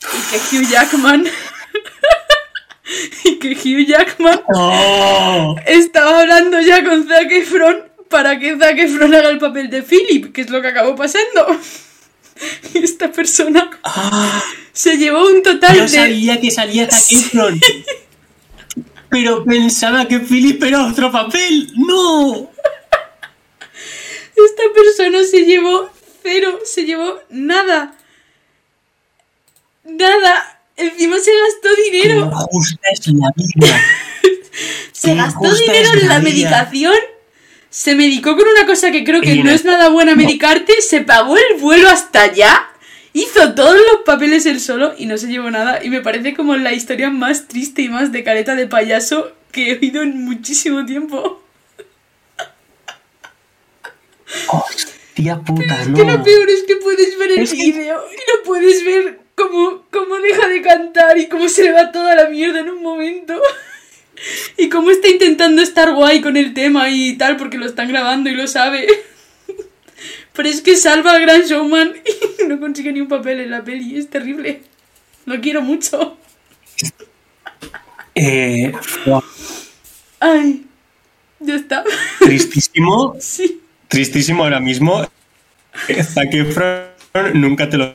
[0.00, 1.26] Y que Hugh Jackman...
[3.24, 5.56] y que Hugh Jackman ¡Oh!
[5.66, 10.32] estaba hablando ya con Zac Efron para que Zac Efron haga el papel de Philip,
[10.32, 11.58] que es lo que acabó pasando.
[12.74, 15.88] Y esta persona Ah, se llevó un total yo de...
[15.88, 17.60] sabía que salía Zac Efron.
[19.08, 21.72] Pero pensaba que Philip era otro papel.
[21.76, 22.50] ¡No!
[24.36, 25.88] Esta persona se llevó
[26.22, 27.94] cero, se llevó nada.
[29.84, 30.60] Nada.
[30.76, 32.30] Encima se gastó dinero.
[32.92, 33.82] es la vida.
[34.92, 36.96] Se qué gastó dinero en la medicación.
[37.76, 40.80] Se medicó con una cosa que creo que no es nada buena medicarte.
[40.80, 42.70] Se pagó el vuelo hasta allá.
[43.12, 45.84] Hizo todos los papeles él solo y no se llevó nada.
[45.84, 49.72] Y me parece como la historia más triste y más de careta de payaso que
[49.72, 51.42] he oído en muchísimo tiempo.
[55.12, 58.42] Tía puta, Que lo peor es que puedes ver el Es que- vídeo y lo
[58.42, 62.60] puedes ver cómo, cómo deja de cantar y cómo se le va toda la mierda
[62.60, 63.38] en un momento.
[64.56, 68.30] Y cómo está intentando estar guay con el tema y tal, porque lo están grabando
[68.30, 68.86] y lo sabe.
[70.32, 71.94] Pero es que salva al gran showman
[72.44, 73.96] y no consigue ni un papel en la peli.
[73.96, 74.62] Es terrible.
[75.24, 76.16] Lo quiero mucho.
[78.14, 78.72] Eh,
[80.20, 80.64] Ay,
[81.40, 81.84] ya está.
[82.20, 83.60] tristísimo, Sí.
[83.88, 85.06] tristísimo ahora mismo.
[86.02, 86.86] Zac Efron
[87.34, 87.94] nunca te lo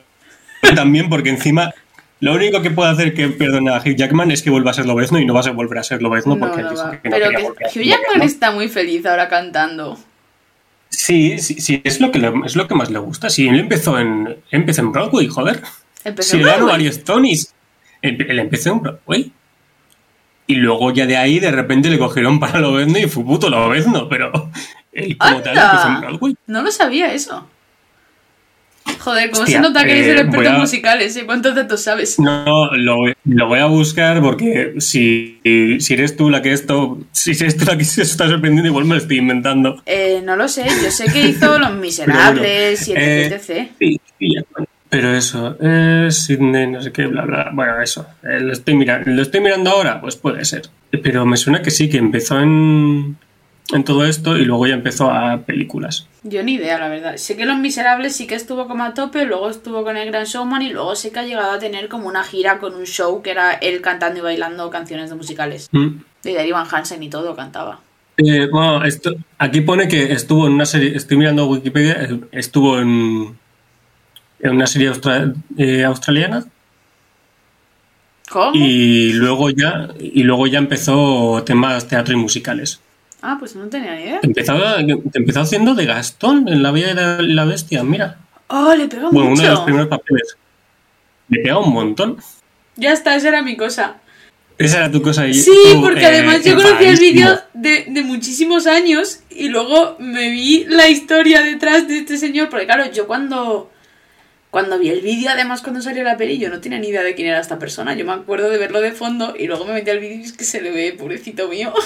[0.76, 1.74] también porque encima
[2.22, 4.86] lo único que puede hacer que perdone a Hugh Jackman es que vuelva a ser
[4.86, 6.90] Lobezno y no vas a volver a ser Lobezno No, porque no dijo va.
[7.02, 9.98] que no Pero que Hugh Jackman está muy feliz ahora cantando.
[10.88, 13.28] Sí, sí, sí, es lo que le- es lo que más le gusta.
[13.30, 15.62] Sí, él empezó en empezó en Broadway, joder.
[16.04, 16.66] Empezó Sí, en Broadway.
[16.70, 17.54] varios Tonys.
[18.02, 19.32] Él, él empezó en Broadway.
[20.46, 24.08] Y luego ya de ahí de repente le cogieron para Lobezno y fue puto Lobezno,
[24.08, 24.30] pero
[24.92, 26.00] él como tal empezó en.
[26.00, 26.36] Broadway.
[26.46, 27.48] No lo sabía eso.
[28.98, 31.16] Joder, ¿cómo Hostia, se nota que eres el eh, experto voy a- en musicales?
[31.16, 32.18] ¿Y cuántos datos sabes?
[32.20, 35.40] No, lo, lo voy a buscar porque si,
[35.80, 38.84] si eres tú la que esto, si eres tú la que se está sorprendiendo, igual
[38.84, 39.82] me lo estoy inventando.
[39.86, 43.32] Eh, no lo sé, yo sé que hizo Los Miserables y eh, etc.
[43.50, 43.68] etc.
[43.78, 44.34] Sí, sí.
[44.88, 47.50] Pero eso, eh, Sydney, no sé qué, bla, bla.
[47.54, 48.06] Bueno, eso.
[48.22, 50.00] eh, lo, estoy mirando, ¿Lo estoy mirando ahora?
[50.02, 50.62] Pues puede ser.
[51.02, 53.16] Pero me suena que sí, que empezó en,
[53.72, 56.06] en todo esto y luego ya empezó a películas.
[56.24, 57.16] Yo ni idea, la verdad.
[57.16, 60.24] Sé que Los Miserables sí que estuvo como a tope, luego estuvo con el Gran
[60.26, 63.22] Showman y luego sé que ha llegado a tener como una gira con un show
[63.22, 65.68] que era él cantando y bailando canciones de musicales.
[65.72, 65.88] Mm.
[66.22, 67.80] De Darío Van Hansen y todo cantaba.
[68.18, 72.78] Eh, bueno, esto, aquí pone que estuvo en una serie, estoy mirando Wikipedia, eh, estuvo
[72.78, 73.36] en,
[74.40, 76.44] en una serie austra- eh, australiana
[78.30, 78.52] ¿Cómo?
[78.54, 82.80] y luego ya y luego ya empezó temas teatro y musicales.
[83.22, 84.20] Ah, pues no tenía ni idea.
[84.22, 84.54] Empezó,
[85.14, 88.18] empezó haciendo de Gastón en La Bella y la, Bestia, mira.
[88.48, 89.42] Oh, le pegó Bueno, uno mucho.
[89.42, 90.36] de los primeros papeles.
[91.28, 92.16] Le pega un montón.
[92.76, 93.96] Ya está, esa era mi cosa.
[94.58, 95.26] Esa era tu cosa.
[95.28, 99.48] y Sí, tú, porque eh, además yo conocí el vídeo de, de muchísimos años y
[99.48, 103.70] luego me vi la historia detrás de este señor, porque claro, yo cuando,
[104.50, 107.14] cuando vi el vídeo, además cuando salió la peli, yo no tenía ni idea de
[107.14, 109.90] quién era esta persona, yo me acuerdo de verlo de fondo y luego me metí
[109.90, 111.72] al vídeo y es que se le ve, pobrecito mío.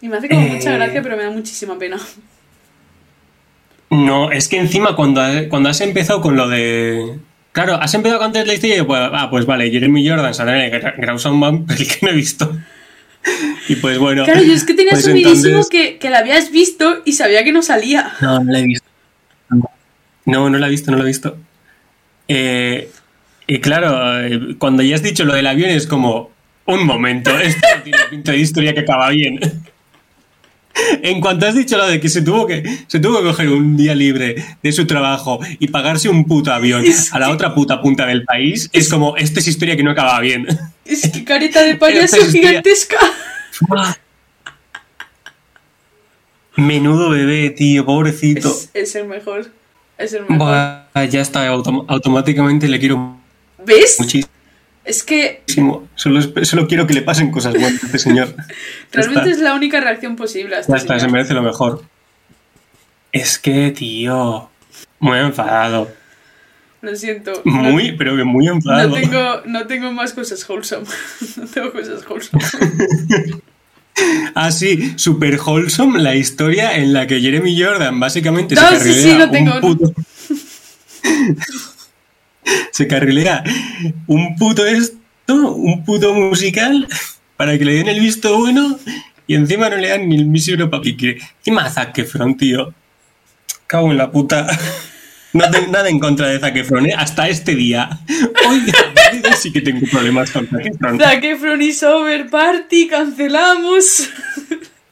[0.00, 0.76] y me hace como mucha Eh.
[0.78, 1.96] gracia, pero me da muchísima pena.
[3.90, 7.18] No, es que encima cuando, cuando has empezado con lo de...
[7.52, 10.62] Claro, has empezado con antes la historia y pues, ah, pues vale, Jeremy Jordan saldrá
[10.66, 12.54] en el Grauson Man, el que no he visto.
[13.68, 14.24] Y pues bueno.
[14.24, 17.42] Claro, yo es que tenía pues asumidísimo entonces- que, que la habías visto y sabía
[17.44, 18.12] que no salía.
[18.20, 18.86] No, no la he visto.
[20.26, 21.38] No, no la he visto, no la he visto.
[22.28, 22.90] Eh,
[23.46, 26.30] y claro, eh, cuando ya has dicho lo del avión es como,
[26.66, 29.38] un momento, esto tiene pinta de historia que acaba bien.
[31.02, 33.76] En cuanto has dicho lo de que se tuvo que se tuvo que coger un
[33.76, 37.80] día libre de su trabajo y pagarse un puto avión Es a la otra puta
[37.80, 40.46] punta del país, es como, esta es historia que no acaba bien.
[40.84, 42.98] Es que careta de payaso historia- gigantesca.
[46.56, 48.48] Menudo bebé, tío, pobrecito.
[48.48, 49.50] Es, es el mejor.
[49.98, 50.38] Es el mejor.
[50.38, 53.16] Buah, ya está, autom- automáticamente le quiero
[53.64, 53.96] ¿Ves?
[53.98, 54.30] muchísimo.
[54.86, 55.42] Es que
[55.96, 58.34] Solo, solo quiero que le pasen cosas buenas a este señor.
[58.92, 61.82] Realmente es la única reacción posible a este Ya está, se merece lo mejor.
[63.10, 64.48] Es que, tío,
[65.00, 65.90] muy enfadado.
[66.82, 67.32] Lo siento.
[67.44, 68.90] Muy, pero que muy enfadado.
[68.90, 70.86] no tengo, no tengo más cosas wholesome.
[71.36, 72.44] no tengo cosas wholesome.
[74.34, 78.92] Ah, sí, super wholesome la historia en la que Jeremy Jordan básicamente No, se sí,
[78.92, 79.58] sí, lo un tengo.
[79.58, 79.94] puto...
[82.70, 83.42] se carrilea
[84.06, 84.96] un puto esto,
[85.54, 86.86] un puto musical
[87.36, 88.78] para que le den el visto bueno
[89.26, 90.96] y encima no le dan ni el mísero papi.
[90.96, 92.72] que- Encima Zac Efron, tío.
[93.66, 94.46] Cago en la puta.
[95.32, 96.94] No tengo nada en contra de Zac Efron, ¿eh?
[96.96, 97.90] hasta este día.
[98.48, 98.62] Hoy
[99.36, 100.98] sí que tengo problemas con Zac Efron.
[100.98, 104.08] Zac Efron is over party, cancelamos.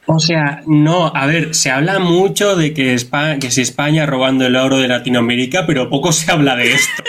[0.05, 4.45] O sea, no, a ver, se habla mucho de que, España, que si España robando
[4.45, 7.03] el oro de Latinoamérica, pero poco se habla de esto.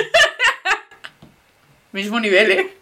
[1.97, 2.77] Mismo nivel, ¿eh?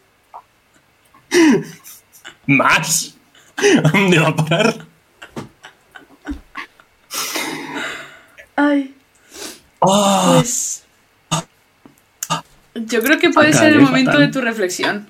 [2.46, 3.14] ¿Más?
[3.56, 4.86] ¿A dónde va a parar?
[8.56, 8.92] Ay,
[9.78, 10.82] Oh, pues...
[12.74, 14.26] Yo creo que puede Fatal, ser el eh, momento fatal.
[14.26, 15.08] de tu reflexión.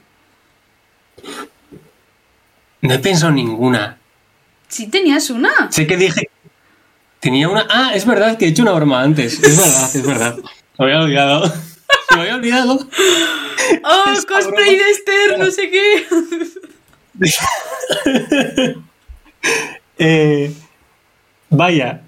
[2.83, 3.97] no he pensado ninguna.
[4.69, 5.73] Sí tenías una.
[5.73, 6.29] Sé que dije.
[7.21, 7.67] Tenía una.
[7.71, 9.43] Ah, es verdad que he hecho una broma antes.
[9.43, 10.37] Es verdad, es verdad.
[10.79, 11.55] Me había olvidado.
[12.15, 12.79] Se me había olvidado.
[13.83, 16.05] Oh, cosplay de Esther, no sé qué.
[19.97, 20.53] Eh,
[21.51, 22.03] vaya.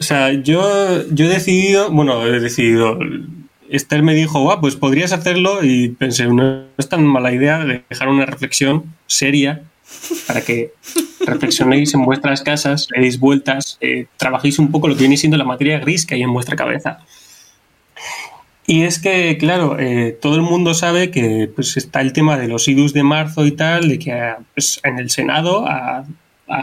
[0.00, 1.90] O sea, yo, yo he decidido.
[1.90, 2.98] Bueno, he decidido.
[3.68, 5.62] Esther me dijo, guau, pues podrías hacerlo.
[5.62, 9.62] Y pensé, no es tan mala idea de dejar una reflexión seria
[10.26, 10.72] para que
[11.26, 15.36] reflexionéis en vuestras casas, le deis vueltas, eh, trabajéis un poco lo que viene siendo
[15.36, 17.00] la materia gris que hay en vuestra cabeza.
[18.66, 22.48] Y es que, claro, eh, todo el mundo sabe que pues, está el tema de
[22.48, 26.04] los idus de marzo y tal, de que ah, pues, en el Senado a,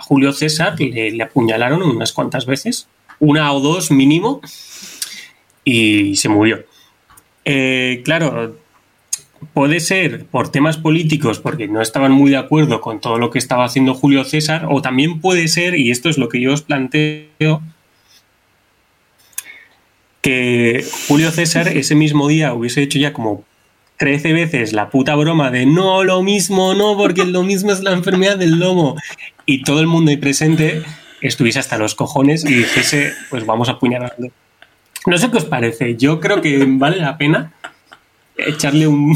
[0.01, 2.87] Julio César le, le apuñalaron unas cuantas veces,
[3.19, 4.39] una o dos mínimo,
[5.63, 6.63] y se murió.
[7.45, 8.55] Eh, claro,
[9.53, 13.39] puede ser por temas políticos, porque no estaban muy de acuerdo con todo lo que
[13.39, 16.61] estaba haciendo Julio César, o también puede ser, y esto es lo que yo os
[16.61, 17.61] planteo,
[20.21, 23.43] que Julio César ese mismo día hubiese hecho ya como
[23.97, 27.91] 13 veces la puta broma de no, lo mismo, no, porque lo mismo es la
[27.91, 28.95] enfermedad del lomo.
[29.45, 30.83] Y todo el mundo ahí presente
[31.21, 34.29] estuviese hasta los cojones y dijese, pues vamos a apuñalarlo.
[35.07, 35.95] No sé qué os parece.
[35.97, 37.53] Yo creo que vale la pena
[38.37, 39.15] echarle un,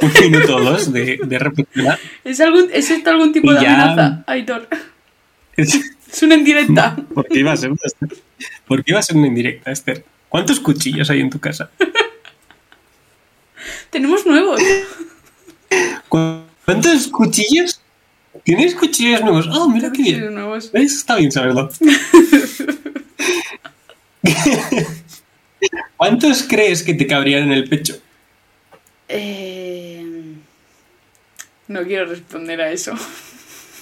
[0.00, 1.98] un minuto o dos de, de reflexionar.
[2.24, 4.68] ¿Es, algún, ¿Es esto algún tipo de ya- amenaza, Aitor?
[5.56, 6.96] Es una indirecta.
[7.12, 7.80] ¿Por qué iba a ser una,
[8.68, 10.04] ¿Por qué iba a ser una indirecta, Esther?
[10.34, 11.70] ¿Cuántos cuchillos hay en tu casa?
[13.90, 14.60] Tenemos nuevos.
[16.08, 17.80] ¿Cu- ¿Cuántos cuchillos?
[18.42, 19.46] ¿Tienes cuchillos nuevos?
[19.52, 20.34] Oh, mira qué bien.
[20.34, 20.72] nuevos.
[20.72, 20.96] ¿Ves?
[20.96, 21.70] Está bien saberlo.
[25.96, 27.94] ¿Cuántos crees que te cabrían en el pecho?
[29.06, 30.04] Eh,
[31.68, 32.92] No quiero responder a eso.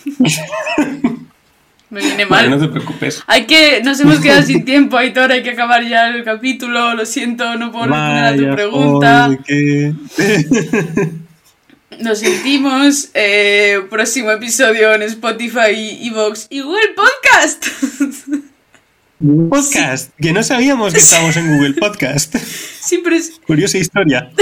[1.92, 2.48] Me viene mal.
[2.50, 3.22] No te preocupes.
[3.26, 3.82] Hay que.
[3.84, 5.30] Nos hemos quedado sin tiempo, Aitor.
[5.30, 6.94] Hay que acabar ya el capítulo.
[6.94, 9.24] Lo siento, no puedo responder a tu pregunta.
[9.26, 9.92] joder, qué-
[12.00, 13.10] Nos sentimos.
[13.12, 17.66] Eh, próximo episodio en Spotify, Evox y Google Podcast.
[19.50, 22.34] Podcast, que no sabíamos que estábamos en Google Podcast.
[22.36, 24.32] Siempre es, Curiosa historia.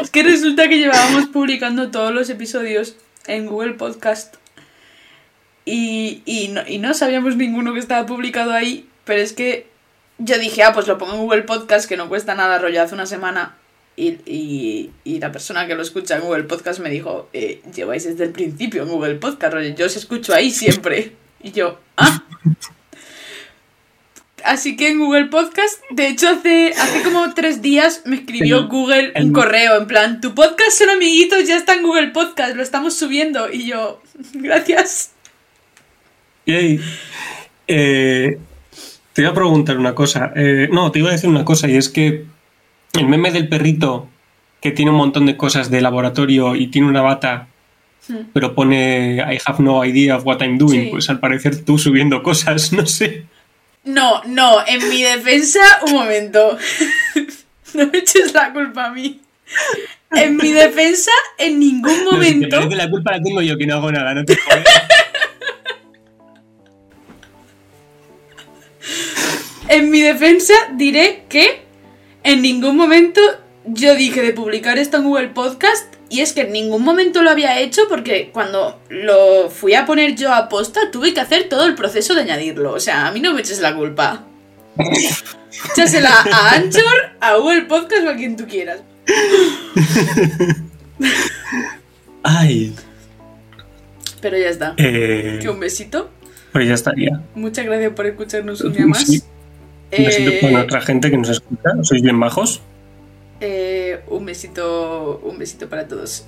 [0.00, 2.94] es que resulta que llevábamos publicando todos los episodios
[3.26, 4.36] en Google Podcast.
[5.70, 8.88] Y, y, no, y no sabíamos ninguno que estaba publicado ahí.
[9.04, 9.66] Pero es que
[10.18, 12.94] yo dije, ah, pues lo pongo en Google Podcast, que no cuesta nada, rollo, hace
[12.94, 13.56] una semana.
[13.96, 18.04] Y, y, y la persona que lo escucha en Google Podcast me dijo, eh, lleváis
[18.04, 21.12] desde el principio en Google Podcast, rollo, yo os escucho ahí siempre.
[21.42, 22.22] Y yo, ah.
[24.44, 28.68] Así que en Google Podcast, de hecho hace, hace como tres días me escribió El-
[28.68, 32.54] Google un el- correo en plan, tu podcast son amiguitos, ya está en Google Podcast,
[32.56, 33.52] lo estamos subiendo.
[33.52, 34.00] Y yo,
[34.32, 35.10] gracias.
[36.48, 36.80] Yay.
[37.66, 38.38] Eh,
[39.12, 40.32] te iba a preguntar una cosa.
[40.34, 42.24] Eh, no, te iba a decir una cosa y es que
[42.94, 44.08] el meme del perrito
[44.62, 47.48] que tiene un montón de cosas de laboratorio y tiene una bata,
[48.32, 50.88] pero pone I have no idea of what I'm doing, Sí.
[50.90, 53.26] pues al parecer tú subiendo cosas, no sé.
[53.84, 56.56] No, no, en mi defensa, un momento.
[57.74, 59.20] no me eches la culpa a mí.
[60.12, 62.76] En mi defensa, en ningún No, si te momento.
[62.76, 64.64] la culpa la tengo yo que no hago nada, no te jodes.
[69.68, 71.62] En mi defensa diré que
[72.24, 73.20] en ningún momento
[73.64, 77.30] yo dije de publicar esto en Google Podcast y es que en ningún momento lo
[77.30, 81.66] había hecho porque cuando lo fui a poner yo a posta tuve que hacer todo
[81.66, 82.72] el proceso de añadirlo.
[82.72, 84.24] O sea, a mí no me eches la culpa.
[85.72, 88.80] Échasela a Anchor, a Google Podcast o a quien tú quieras.
[92.22, 92.74] Ay,
[94.20, 94.74] Pero ya está.
[94.76, 96.10] eh, Que un besito.
[96.52, 97.20] pues ya estaría.
[97.34, 99.04] Muchas gracias por escucharnos un día más.
[99.06, 99.22] Sí.
[99.96, 101.70] Un besito Eh, con otra gente que nos escucha.
[101.82, 102.60] Sois bien bajos.
[103.40, 106.24] eh, un besito, un besito para todos.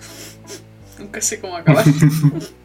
[0.98, 1.84] Nunca sé cómo acabar.